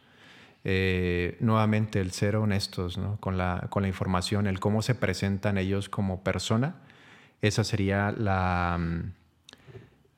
Eh, 0.63 1.37
nuevamente, 1.39 2.01
el 2.01 2.11
ser 2.11 2.35
honestos 2.35 2.99
con, 3.19 3.37
la, 3.37 3.67
con 3.69 3.83
la 3.83 3.87
información, 3.87 4.47
el 4.47 4.59
cómo 4.59 4.81
se 4.81 4.95
presentan 4.95 5.57
ellos 5.57 5.87
como 5.87 6.23
persona, 6.23 6.75
esa 7.41 7.63
sería 7.63 8.11
la, 8.11 8.77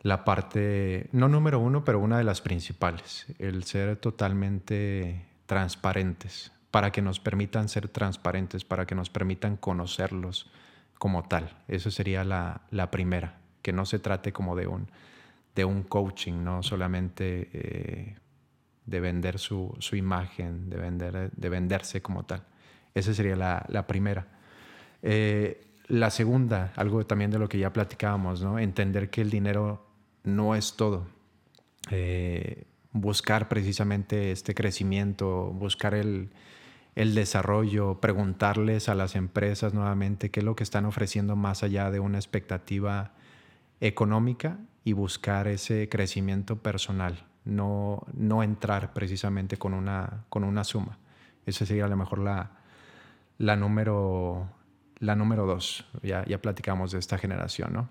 la 0.02 0.24
parte, 0.24 1.10
no 1.12 1.28
número 1.28 1.60
uno, 1.60 1.84
pero 1.84 2.00
una 2.00 2.18
de 2.18 2.24
las 2.24 2.42
principales, 2.42 3.26
el 3.38 3.64
ser 3.64 3.98
totalmente 3.98 5.26
transparentes, 5.46 6.52
para 6.72 6.92
que 6.92 7.02
nos 7.02 7.20
permitan 7.20 7.68
ser 7.68 7.90
transparentes, 7.90 8.64
para 8.64 8.86
que 8.86 8.96
nos 8.96 9.10
permitan 9.10 9.58
conocerlos 9.58 10.52
como 10.98 11.24
tal. 11.24 11.58
Eso 11.68 11.92
sería 11.92 12.24
la, 12.24 12.92
primera, 12.92 13.40
que 13.62 13.74
no 13.74 13.86
se 13.86 14.00
trate 14.00 14.32
como 14.32 14.56
de 14.56 14.68
un, 14.68 14.88
de 15.56 15.66
un 15.66 15.84
coaching, 15.84 16.44
no 16.44 16.64
solamente 16.64 17.50
eh, 17.52 18.16
de 18.86 19.00
vender 19.00 19.38
su, 19.38 19.76
imagen, 19.94 20.70
de, 20.70 20.78
vender, 20.78 21.32
de 21.32 21.50
venderse 21.50 22.02
como 22.02 22.24
tal. 22.24 22.44
Esa 22.94 23.14
sería 23.14 23.36
la, 23.36 23.88
primera. 23.88 24.28
Eh, 25.02 25.66
la 25.88 26.10
segunda, 26.10 26.72
algo 26.76 27.06
también 27.06 27.32
de 27.32 27.40
lo 27.40 27.50
que 27.50 27.60
ya 27.60 27.74
platicábamos, 27.74 28.42
¿no? 28.42 28.60
entender 28.60 29.10
que 29.10 29.22
el 29.22 29.30
dinero 29.30 29.88
no 30.24 30.56
es 30.56 30.76
todo. 30.76 31.08
Eh, 31.92 32.66
buscar 32.92 33.48
precisamente 33.48 34.32
este 34.32 34.56
crecimiento, 34.56 35.52
buscar 35.52 35.94
el, 35.94 36.32
desarrollo, 36.96 38.02
preguntarles 38.02 38.90
a 38.90 38.96
las 38.96 39.16
empresas 39.16 39.74
nuevamente 39.74 40.32
qué 40.32 40.42
es 40.42 40.44
lo 40.44 40.56
que 40.56 40.64
están 40.64 40.86
ofreciendo 40.86 41.38
más 41.38 41.64
allá 41.64 41.92
de 41.92 42.00
una 42.02 42.18
expectativa 42.18 43.14
económica 43.80 44.58
y 44.84 44.92
buscar 44.92 45.48
ese 45.48 45.88
crecimiento 45.88 46.58
personal, 46.58 47.26
no, 47.46 48.06
no 48.14 48.44
entrar 48.44 48.92
precisamente 48.94 49.56
con 49.56 49.74
una, 49.74 50.26
con 50.28 50.44
una 50.44 50.66
suma. 50.66 50.98
Esa 51.46 51.66
sería 51.66 51.86
a 51.86 51.88
lo 51.88 51.96
mejor 51.96 52.20
la, 52.20 52.52
la, 53.38 53.56
número, 53.56 54.50
la 54.98 55.16
número 55.16 55.46
dos. 55.46 55.86
Ya, 56.04 56.26
ya 56.26 56.42
platicamos 56.42 56.92
de 56.92 57.00
esta 57.00 57.18
generación, 57.18 57.72
¿no? 57.74 57.90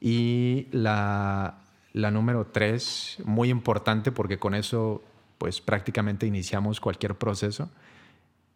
Y 0.00 0.68
la, 0.70 1.63
la 1.94 2.10
número 2.10 2.46
tres, 2.46 3.16
muy 3.24 3.48
importante 3.48 4.12
porque 4.12 4.38
con 4.38 4.54
eso 4.54 5.02
pues 5.38 5.60
prácticamente 5.60 6.26
iniciamos 6.26 6.80
cualquier 6.80 7.14
proceso, 7.14 7.70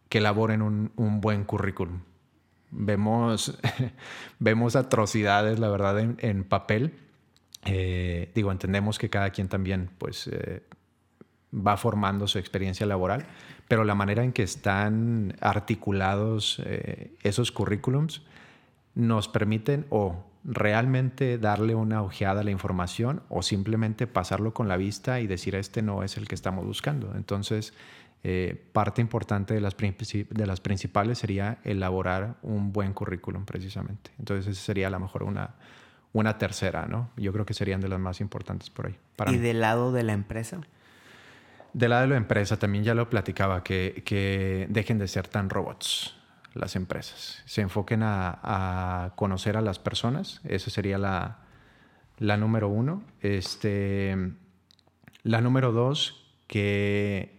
que 0.09 0.19
elaboren 0.19 0.63
un, 0.63 1.21
buen 1.21 1.45
currículum. 1.45 2.01
Vemos, 2.71 3.59
vemos 4.39 4.75
atrocidades, 4.77 5.59
la 5.59 5.69
verdad, 5.69 5.99
en, 6.01 6.45
papel. 6.45 6.95
Eh, 7.65 8.31
digo, 8.35 8.51
entendemos 8.51 8.99
que 8.99 9.09
cada 9.09 9.31
quien 9.31 9.49
también 9.49 9.91
pues 9.99 10.29
eh, 10.29 10.63
va 11.55 11.77
formando 11.77 12.27
su 12.27 12.39
experiencia 12.39 12.87
laboral, 12.87 13.27
pero 13.69 13.85
la 13.85 13.95
manera 13.95 14.25
en 14.25 14.33
que 14.33 14.43
están 14.43 15.37
articulados 15.41 16.61
eh, 16.65 17.13
esos 17.23 17.53
currículums 17.53 18.23
nos 18.95 19.29
permiten 19.29 19.87
o 19.91 20.28
realmente 20.45 21.39
darle 21.39 21.75
una 21.75 22.03
ojeada 22.03 22.41
a 22.41 22.45
la 22.45 22.51
información 22.51 23.23
o 23.29 23.43
simplemente 23.43 24.07
pasarlo 24.07 24.55
con 24.55 24.69
la 24.69 24.77
vista 24.77 25.21
y 25.21 25.27
decir 25.27 25.55
este 25.55 25.83
no 25.83 26.03
es 26.03 26.17
el 26.17 26.29
que 26.29 26.35
estamos 26.35 26.65
buscando. 26.65 27.15
Entonces, 27.15 27.75
eh, 28.25 28.69
parte 28.73 29.01
importante 29.01 29.55
de 29.55 29.61
las, 29.61 29.77
de 29.77 30.47
las 30.47 30.61
principales 30.61 31.19
sería 31.19 31.59
elaborar 31.65 32.37
un 32.43 32.73
buen 32.73 32.93
currículum 32.93 33.45
precisamente. 33.45 34.11
Entonces, 34.19 34.47
esa 34.47 34.65
sería 34.65 34.89
a 34.89 34.91
lo 34.91 35.01
mejor 35.01 35.23
una, 35.23 35.55
una 36.13 36.39
tercera, 36.39 36.87
¿no? 36.87 37.11
Yo 37.17 37.33
creo 37.33 37.47
que 37.47 37.55
serían 37.55 37.81
de 37.81 37.89
las 37.89 38.01
más 38.01 38.21
importantes 38.21 38.71
por 38.71 38.87
ahí. 38.87 38.99
¿Y 39.29 39.37
del 39.37 39.61
lado 39.61 39.93
de 39.93 40.03
la 40.03 40.13
empresa? 40.13 40.61
Del 41.73 41.91
lado 41.91 42.03
de 42.03 42.09
la 42.09 42.17
empresa 42.17 42.59
también 42.59 42.83
ya 42.83 42.95
lo 42.95 43.09
platicaba, 43.11 43.63
que, 43.63 44.03
que 44.05 44.67
dejen 44.71 44.99
de 44.99 45.07
ser 45.07 45.29
tan 45.29 45.51
robots 45.51 46.18
las 46.59 46.77
empresas. 46.77 47.43
Se 47.47 47.61
enfoquen 47.61 48.03
a, 48.03 49.13
conocer 49.17 49.57
a 49.57 49.61
las 49.61 49.79
personas. 49.79 50.41
Esa 50.45 50.71
sería 50.71 50.99
la, 50.99 51.39
la 52.19 52.37
número 52.37 52.69
uno. 52.69 53.03
Este, 53.21 54.17
la 55.23 55.41
número 55.41 55.73
dos, 55.73 56.29
que, 56.47 57.39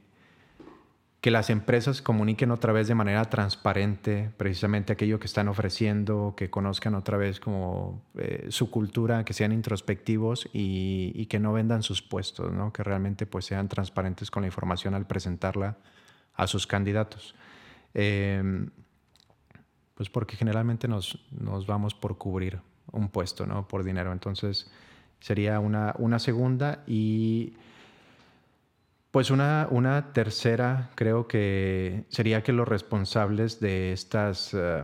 que 1.22 1.32
las 1.32 1.50
empresas 1.50 2.02
comuniquen 2.02 2.52
otra 2.52 2.72
vez 2.72 2.88
de 2.88 2.96
manera 2.96 3.26
transparente 3.26 4.32
precisamente 4.38 4.94
aquello 4.94 5.20
que 5.20 5.28
están 5.28 5.50
ofreciendo, 5.50 6.34
que 6.38 6.50
conozcan 6.50 6.96
otra 6.96 7.18
vez 7.18 7.40
como 7.40 8.02
eh, 8.16 8.48
su 8.50 8.72
cultura, 8.72 9.26
que 9.26 9.34
sean 9.34 9.52
introspectivos 9.52 10.50
y, 10.54 11.26
que 11.26 11.40
no 11.40 11.52
vendan 11.52 11.84
sus 11.84 12.02
puestos, 12.02 12.52
¿no? 12.54 12.72
que 12.72 12.84
realmente 12.84 13.26
pues 13.26 13.46
sean 13.46 13.68
transparentes 13.68 14.32
con 14.32 14.44
la 14.44 14.48
información 14.48 14.96
al 14.96 15.06
presentarla 15.06 15.78
a 16.36 16.48
sus 16.48 16.66
candidatos. 16.66 17.36
Em, 17.94 18.70
pues 20.00 20.10
porque 20.10 20.38
generalmente 20.38 20.88
nos, 20.88 21.20
nos 21.30 21.68
vamos 21.68 21.94
por 21.94 22.18
cubrir 22.18 22.62
un 22.94 23.10
puesto, 23.10 23.46
¿no? 23.46 23.68
Por 23.68 23.84
dinero. 23.84 24.14
Entonces 24.14 24.72
sería 25.20 25.60
una, 25.60 25.94
una 25.98 26.20
segunda 26.20 26.86
y 26.88 27.52
pues 29.12 29.30
una, 29.30 29.68
una, 29.70 30.14
tercera 30.14 30.92
creo 30.96 31.28
que 31.28 32.06
sería 32.08 32.44
que 32.44 32.54
los 32.54 32.66
responsables 32.66 33.60
de 33.60 33.92
estas, 33.92 34.54
eh, 34.54 34.84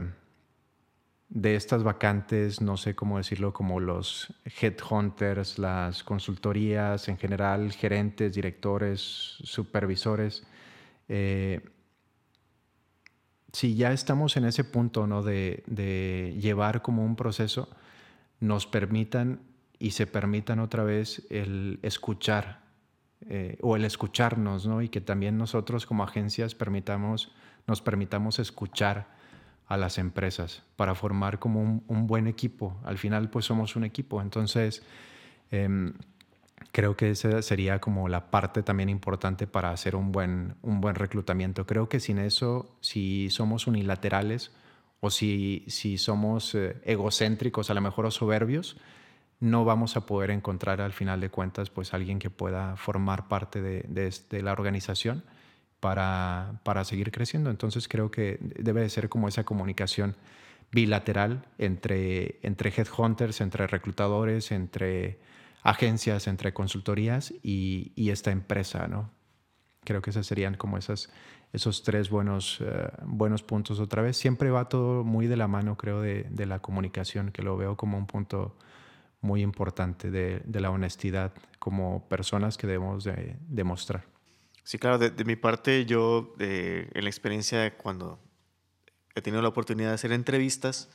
de 1.29 1.55
estas 1.55 1.83
vacantes, 1.83 2.59
no 2.59 2.75
sé 2.75 2.93
cómo 2.93 3.15
decirlo, 3.15 3.53
como 3.53 3.79
los 3.79 4.33
headhunters, 4.59 5.59
las 5.59 6.03
consultorías 6.03 7.07
en 7.07 7.17
general, 7.17 7.71
gerentes, 7.71 8.33
directores, 8.33 8.99
supervisores, 9.45 10.45
eh, 11.07 11.61
si 13.55 13.75
ya 13.75 13.93
estamos 13.93 14.35
en 14.35 14.43
ese 14.43 14.65
punto 14.65 15.07
¿no? 15.07 15.23
de, 15.23 15.63
llevar 16.41 16.81
como 16.81 17.05
un 17.05 17.15
proceso, 17.15 17.69
nos 18.41 18.67
permitan 18.67 19.39
y 19.79 19.91
se 19.91 20.07
permitan 20.07 20.59
otra 20.59 20.83
vez 20.83 21.25
el 21.29 21.79
escuchar 21.81 22.59
eh, 23.29 23.57
o 23.61 23.77
el 23.77 23.85
escucharnos, 23.85 24.67
¿no? 24.67 24.81
Y 24.81 24.89
que 24.89 24.99
también 24.99 25.37
nosotros 25.37 25.85
como 25.85 26.03
agencias 26.03 26.53
permitamos, 26.53 27.31
nos 27.65 27.81
permitamos 27.81 28.39
escuchar 28.39 29.07
a 29.67 29.77
las 29.77 29.99
empresas 29.99 30.63
para 30.75 30.93
formar 30.93 31.39
como 31.39 31.81
un, 31.87 32.07
buen 32.07 32.27
equipo. 32.27 32.77
Al 32.83 32.97
final, 32.97 33.29
pues 33.29 33.45
somos 33.45 33.77
un 33.77 33.85
equipo. 33.85 34.21
Entonces, 34.21 34.83
em, 35.49 35.93
creo 36.75 36.97
que 36.97 37.11
esa 37.11 37.41
sería 37.41 37.79
como 37.79 38.09
la 38.09 38.29
parte 38.29 38.61
también 38.61 38.89
importante 38.89 39.47
para 39.47 39.71
hacer 39.71 39.95
un 39.95 40.11
buen, 40.11 40.55
un 40.61 40.81
buen 40.81 40.95
reclutamiento. 40.95 41.65
Creo 41.65 41.87
que 41.87 42.01
sin 42.01 42.19
eso, 42.19 42.75
si 42.81 43.29
somos 43.29 43.65
unilaterales 43.65 44.51
o 44.99 45.09
si, 45.09 45.63
si 45.69 45.97
somos 45.97 46.53
eh, 46.53 46.75
egocéntricos, 46.83 47.69
a 47.69 47.75
lo 47.75 47.79
mejor 47.79 48.07
o 48.07 48.11
soberbios, 48.11 48.75
no 49.39 49.63
vamos 49.63 49.95
a 49.95 50.05
poder 50.05 50.31
encontrar 50.31 50.81
al 50.81 50.91
final 50.91 51.21
de 51.21 51.29
cuentas 51.29 51.69
pues 51.69 51.93
alguien 51.93 52.19
que 52.19 52.29
pueda 52.29 52.75
formar 52.75 53.29
parte 53.29 53.61
de, 53.61 53.85
de, 54.29 54.41
la 54.41 54.51
organización 54.51 55.23
para, 55.79 56.59
para, 56.63 56.83
seguir 56.83 57.09
creciendo. 57.13 57.51
Entonces 57.51 57.87
creo 57.87 58.11
que 58.11 58.37
debe 58.41 58.81
de 58.81 58.89
ser 58.89 59.07
como 59.07 59.29
esa 59.29 59.45
comunicación 59.45 60.17
bilateral 60.73 61.45
entre, 61.57 62.37
entre 62.41 62.73
headhunters, 62.75 63.39
entre 63.39 63.65
reclutadores, 63.65 64.51
entre 64.51 65.19
agencias, 65.65 66.27
entre 66.27 66.53
consultorías 66.53 67.33
y, 67.41 67.91
esta 68.09 68.31
empresa, 68.31 68.87
¿no? 68.87 69.09
Creo 69.83 70.01
que 70.01 70.11
esos 70.11 70.25
serían 70.25 70.55
como 70.55 70.77
esas, 70.77 71.09
esos 71.53 71.81
tres 71.81 72.09
buenos, 72.11 72.59
eh, 72.61 72.87
buenos 73.03 73.41
puntos 73.41 73.79
otra 73.79 74.03
vez. 74.03 74.15
Siempre 74.15 74.51
va 74.51 74.69
todo 74.69 75.03
muy 75.03 75.25
de 75.25 75.37
la 75.37 75.47
mano, 75.47 75.75
creo, 75.75 76.01
de, 76.01 76.45
la 76.45 76.59
comunicación, 76.59 77.31
que 77.31 77.41
lo 77.41 77.57
veo 77.57 77.75
como 77.77 77.97
un 77.97 78.05
punto 78.05 78.55
muy 79.21 79.41
importante 79.41 80.11
de, 80.11 80.43
la 80.61 80.69
honestidad 80.69 81.33
como 81.57 82.07
personas 82.07 82.57
que 82.57 82.67
debemos 82.67 83.03
de 83.03 83.35
demostrar. 83.49 84.05
Sí, 84.63 84.77
claro, 84.77 84.99
de, 84.99 85.25
mi 85.25 85.35
parte 85.35 85.85
yo 85.85 86.35
eh, 86.39 86.89
en 86.93 87.03
la 87.03 87.09
experiencia 87.09 87.75
cuando 87.75 88.19
he 89.15 89.21
tenido 89.21 89.41
la 89.41 89.49
oportunidad 89.49 89.89
de 89.89 89.95
hacer 89.95 90.11
entrevistas, 90.11 90.89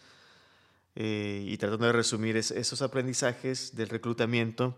eh, 0.97 1.45
y 1.47 1.57
tratando 1.57 1.87
de 1.87 1.93
resumir 1.93 2.37
esos 2.37 2.83
aprendizajes 2.83 3.77
del 3.77 3.89
reclutamiento, 3.89 4.77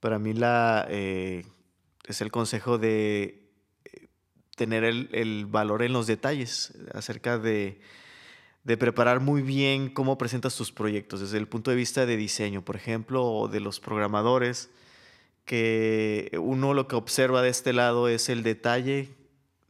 para 0.00 0.18
mí 0.18 0.32
la, 0.32 0.86
eh, 0.90 1.44
es 2.04 2.20
el 2.20 2.30
consejo 2.30 2.78
de 2.78 3.48
eh, 3.84 4.08
tener 4.56 4.84
el, 4.84 5.08
el, 5.12 5.46
valor 5.46 5.82
en 5.82 5.92
los 5.92 6.06
detalles 6.06 6.72
acerca 6.92 7.38
de, 7.38 7.80
de, 8.64 8.76
preparar 8.76 9.20
muy 9.20 9.42
bien 9.42 9.88
cómo 9.88 10.18
presentas 10.18 10.56
tus 10.56 10.72
proyectos 10.72 11.20
desde 11.20 11.38
el 11.38 11.48
punto 11.48 11.70
de 11.70 11.76
vista 11.76 12.06
de 12.06 12.16
diseño, 12.16 12.64
por 12.64 12.76
ejemplo, 12.76 13.24
o 13.24 13.48
de 13.48 13.60
los 13.60 13.78
programadores, 13.78 14.70
que 15.44 16.36
uno 16.42 16.74
lo 16.74 16.88
que 16.88 16.96
observa 16.96 17.40
de 17.40 17.50
este 17.50 17.72
lado 17.72 18.08
es 18.08 18.28
el 18.28 18.42
detalle 18.42 19.14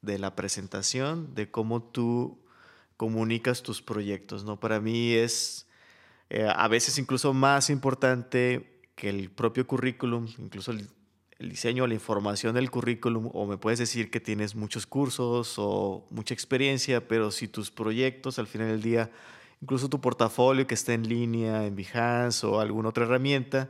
de 0.01 0.19
la 0.19 0.35
presentación, 0.35 1.35
de 1.35 1.51
cómo 1.51 1.83
tú 1.83 2.39
comunicas 2.97 3.63
tus 3.63 3.83
proyectos, 3.83 4.45
¿no? 4.45 4.59
Para 4.59 4.81
mí 4.81 5.13
es 5.13 5.66
eh, 6.29 6.49
a 6.53 6.69
veces 6.69 6.99
incluso 6.99 7.33
más 7.33 7.71
importante 7.71 8.81
que 8.95 9.09
el 9.09 9.31
propio 9.31 9.67
currículum, 9.67 10.27
incluso 10.39 10.73
el, 10.73 10.89
diseño, 11.39 11.87
la 11.87 11.95
información 11.95 12.55
del 12.55 12.71
currículum, 12.71 13.31
o 13.33 13.47
me 13.47 13.59
puedes 13.59 13.79
decir 13.79 14.11
que 14.11 14.21
tienes 14.21 14.55
muchos 14.55 14.87
cursos 14.87 15.55
o 15.59 16.07
mucha 16.11 16.33
experiencia, 16.33 17.07
pero 17.07 17.31
si 17.31 17.47
tus 17.47 17.71
proyectos 17.71 18.39
al 18.39 18.47
final 18.47 18.69
del 18.69 18.83
día, 18.83 19.11
incluso 19.61 19.89
tu 19.89 20.01
portafolio 20.01 20.67
que 20.67 20.75
está 20.75 20.95
en 20.95 21.07
línea, 21.07 21.67
en 21.67 21.77
Behance 21.77 22.47
o 22.47 22.59
alguna 22.59 22.89
otra 22.89 23.05
herramienta, 23.05 23.69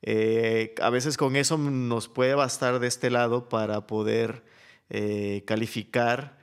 eh, 0.00 0.74
a 0.80 0.90
veces 0.90 1.16
con 1.16 1.34
eso 1.34 1.58
nos 1.58 2.08
puede 2.08 2.34
bastar 2.34 2.78
de 2.78 2.86
este 2.86 3.10
lado 3.10 3.48
para 3.48 3.86
poder 3.86 4.44
eh, 4.88 5.42
calificar 5.46 6.40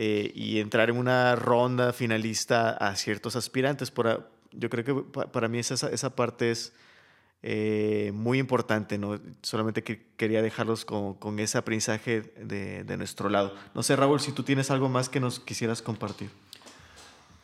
y 0.00 0.60
entrar 0.60 0.90
en 0.90 0.96
una 0.96 1.34
ronda 1.34 1.92
finalista 1.92 2.70
a 2.70 2.94
ciertos 2.94 3.34
aspirantes. 3.34 3.90
Yo 4.52 4.70
creo 4.70 4.84
que 4.84 4.94
para 5.28 5.48
mí 5.48 5.58
esa, 5.58 5.88
esa 5.90 6.14
parte 6.14 6.50
es 6.50 6.72
eh, 7.42 8.10
muy 8.14 8.38
importante, 8.38 8.98
¿no? 8.98 9.20
Solamente 9.42 9.84
que 9.84 10.06
quería 10.16 10.42
dejarlos 10.42 10.84
con, 10.84 11.14
con 11.14 11.38
ese 11.38 11.56
aprendizaje 11.56 12.22
de, 12.22 12.82
de, 12.82 12.96
nuestro 12.96 13.28
lado. 13.28 13.54
No 13.74 13.82
sé, 13.82 13.94
Raúl, 13.94 14.20
si 14.20 14.32
tú 14.32 14.42
tienes 14.42 14.70
algo 14.72 14.88
más 14.88 15.08
que 15.08 15.20
nos 15.20 15.38
quisieras 15.38 15.80
compartir. 15.80 16.30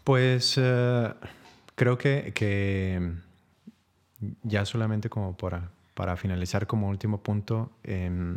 Pues 0.03 0.55
eh, 0.57 1.15
creo 1.77 1.97
que, 1.97 2.33
que, 2.35 3.13
ya 4.43 4.65
solamente 4.65 5.09
como 5.09 5.37
para, 5.37 5.71
para 5.95 6.17
finalizar 6.17 6.67
como 6.67 6.89
último 6.89 7.23
punto, 7.23 7.71
em, 7.85 8.37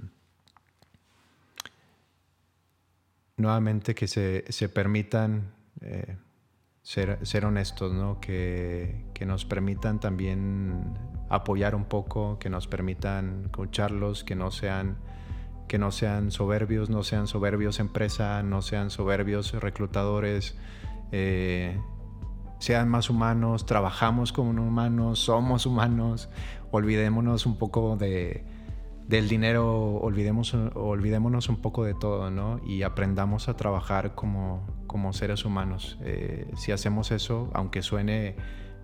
nuevamente 3.38 3.96
que 3.96 4.08
se, 4.08 4.46
se 4.50 4.70
permitan... 4.70 5.52
Eh, 5.82 6.18
ser, 6.88 7.46
honestos, 7.46 7.92
¿no? 7.92 8.22
Que, 8.22 9.04
nos 9.26 9.44
permitan 9.44 10.00
también 10.00 10.98
apoyar 11.30 11.76
un 11.76 11.84
poco, 11.84 12.40
que 12.40 12.50
nos 12.50 12.68
permitan 12.68 13.44
escucharlos, 13.46 14.24
que 14.24 14.36
no 14.36 14.52
sean 14.52 14.98
que 15.68 15.78
no 15.78 15.92
sean 15.92 16.32
soberbios, 16.32 16.90
no 16.90 17.04
sean 17.04 17.28
soberbios 17.28 17.82
empresa, 17.82 18.42
no 18.42 18.62
sean 18.62 18.90
soberbios 18.90 19.52
reclutadores, 19.52 20.58
eh, 21.12 21.78
sean 22.58 22.88
más 22.88 23.10
humanos, 23.10 23.66
trabajamos 23.66 24.32
como 24.32 24.52
humanos, 24.52 25.20
somos 25.20 25.66
humanos, 25.66 26.30
olvidémonos 26.72 27.46
un 27.46 27.58
poco 27.58 27.98
de, 27.98 28.46
del 29.10 29.28
dinero, 29.28 29.96
olvidemos, 29.96 30.54
olvidémonos 30.54 31.50
un 31.50 31.58
poco 31.58 31.84
de 31.84 31.96
todo, 31.96 32.32
¿no? 32.32 32.62
Y 32.66 32.84
aprendamos 32.84 33.50
a 33.50 33.58
trabajar 33.58 34.16
como, 34.16 34.66
como 34.88 35.14
seres 35.14 35.46
humanos. 35.46 35.98
Eh, 36.02 36.50
si 36.56 36.72
hacemos 36.72 37.12
eso, 37.12 37.50
aunque 37.54 37.82
suene 37.82 38.36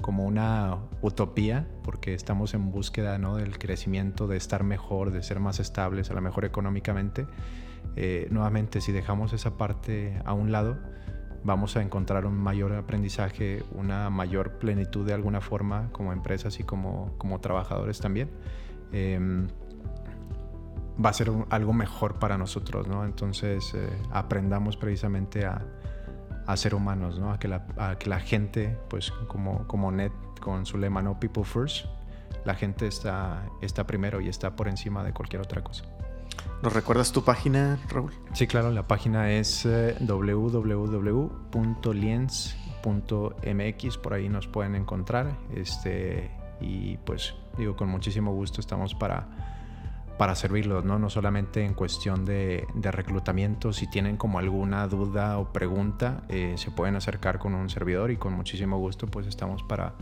como 0.02 0.26
una 0.26 0.78
utopía, 1.02 1.68
porque 1.84 2.14
estamos 2.14 2.54
en 2.54 2.72
búsqueda 2.72 3.18
¿no? 3.18 3.38
del 3.38 3.58
crecimiento, 3.58 4.28
de 4.28 4.38
estar 4.38 4.64
mejor, 4.64 5.12
de 5.12 5.24
ser 5.24 5.40
más 5.40 5.60
estables, 5.60 6.12
a 6.12 6.14
lo 6.14 6.22
mejor 6.22 6.46
económicamente, 6.46 7.26
eh, 7.96 8.28
nuevamente 8.30 8.82
si 8.82 8.92
dejamos 8.92 9.34
esa 9.34 9.58
parte 9.58 10.20
a 10.26 10.34
un 10.34 10.52
lado, 10.52 10.78
vamos 11.44 11.76
a 11.78 11.82
encontrar 11.82 12.26
un 12.26 12.38
mayor 12.38 12.74
aprendizaje, 12.74 13.64
una 13.72 14.10
mayor 14.10 14.58
plenitud 14.60 15.06
de 15.06 15.14
alguna 15.14 15.42
forma 15.42 15.90
como 15.92 16.14
empresas 16.14 16.60
y 16.60 16.64
como, 16.64 17.14
como 17.18 17.40
trabajadores 17.40 18.00
también. 18.00 18.30
Em, 18.92 19.48
va 21.04 21.10
a 21.10 21.14
ser 21.14 21.32
algo 21.50 21.74
mejor 21.74 22.20
para 22.20 22.38
nosotros, 22.38 22.88
¿no? 22.88 23.04
Entonces 23.06 23.74
eh, 23.74 23.90
aprendamos 24.12 24.78
precisamente 24.78 25.46
a, 25.46 25.66
a, 26.46 26.58
ser 26.58 26.76
humanos, 26.76 27.20
¿no? 27.20 27.32
A 27.32 27.40
que 27.40 27.48
la, 27.48 27.66
que 28.00 28.10
la 28.10 28.20
gente, 28.20 28.78
pues 28.90 29.12
como, 29.28 29.68
como 29.68 29.92
Net 29.92 30.12
con 30.40 30.66
su 30.66 30.78
lema, 30.78 31.02
¿no? 31.02 31.20
People 31.20 31.44
first, 31.44 31.86
la 32.46 32.56
gente 32.56 32.88
está, 32.88 33.46
está 33.62 33.86
primero 33.86 34.22
y 34.22 34.30
está 34.30 34.56
por 34.56 34.68
encima 34.68 35.04
de 35.04 35.14
cualquier 35.14 35.42
otra 35.42 35.64
cosa. 35.64 35.86
¿Nos 36.62 36.74
recuerdas 36.74 37.12
tu 37.12 37.24
página, 37.24 37.80
Raúl? 37.90 38.14
Sí, 38.34 38.48
claro, 38.48 38.72
la 38.72 38.88
página 38.88 39.32
es 39.32 39.66
eh, 39.66 39.96
www.liens.mx, 40.00 41.18
por 43.98 44.14
ahí 44.14 44.30
nos 44.30 44.48
pueden 44.48 44.76
encontrar. 44.76 45.38
Este, 45.54 46.32
y 46.62 46.98
pues 46.98 47.36
digo, 47.58 47.76
con 47.76 47.90
muchísimo 47.90 48.32
gusto 48.34 48.62
estamos 48.62 48.96
para 48.96 49.63
para 50.18 50.36
servirlos, 50.36 50.86
¿no? 50.86 51.00
No 51.00 51.10
solamente 51.10 51.64
en 51.64 51.74
cuestión 51.74 52.26
de, 52.26 52.66
reclutamiento, 52.76 53.74
si 53.74 53.88
tienen 53.90 54.18
como 54.18 54.40
alguna 54.40 54.88
duda 54.88 55.38
o 55.38 55.52
pregunta, 55.52 56.24
eh, 56.30 56.56
se 56.58 56.72
pueden 56.72 56.96
acercar 56.96 57.40
con 57.40 57.56
un 57.56 57.70
servidor 57.70 58.12
y 58.12 58.18
con 58.18 58.34
muchísimo 58.34 58.78
gusto 58.78 59.08
pues 59.08 59.28
estamos 59.28 59.64
para, 59.64 59.96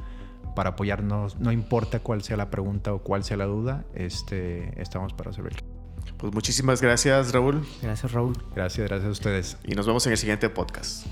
para 0.55 0.71
apoyarnos, 0.71 1.39
no 1.39 1.51
importa 1.51 1.99
cuál 1.99 2.23
sea 2.23 2.37
la 2.37 2.49
pregunta 2.49 2.93
o 2.93 2.99
cuál 2.99 3.23
sea 3.23 3.37
la 3.37 3.45
duda, 3.45 3.85
este, 3.93 4.81
estamos 4.81 5.13
para 5.13 5.31
servirles. 5.31 5.63
Pues 6.17 6.33
muchísimas 6.33 6.81
gracias 6.81 7.31
Raúl. 7.31 7.65
Gracias 7.81 8.11
Raúl. 8.11 8.33
Gracias, 8.55 8.87
gracias 8.87 9.07
a 9.07 9.11
ustedes. 9.11 9.57
Y 9.63 9.75
nos 9.75 9.87
vemos 9.87 10.05
en 10.07 10.11
el 10.11 10.17
siguiente 10.17 10.49
podcast. 10.49 11.05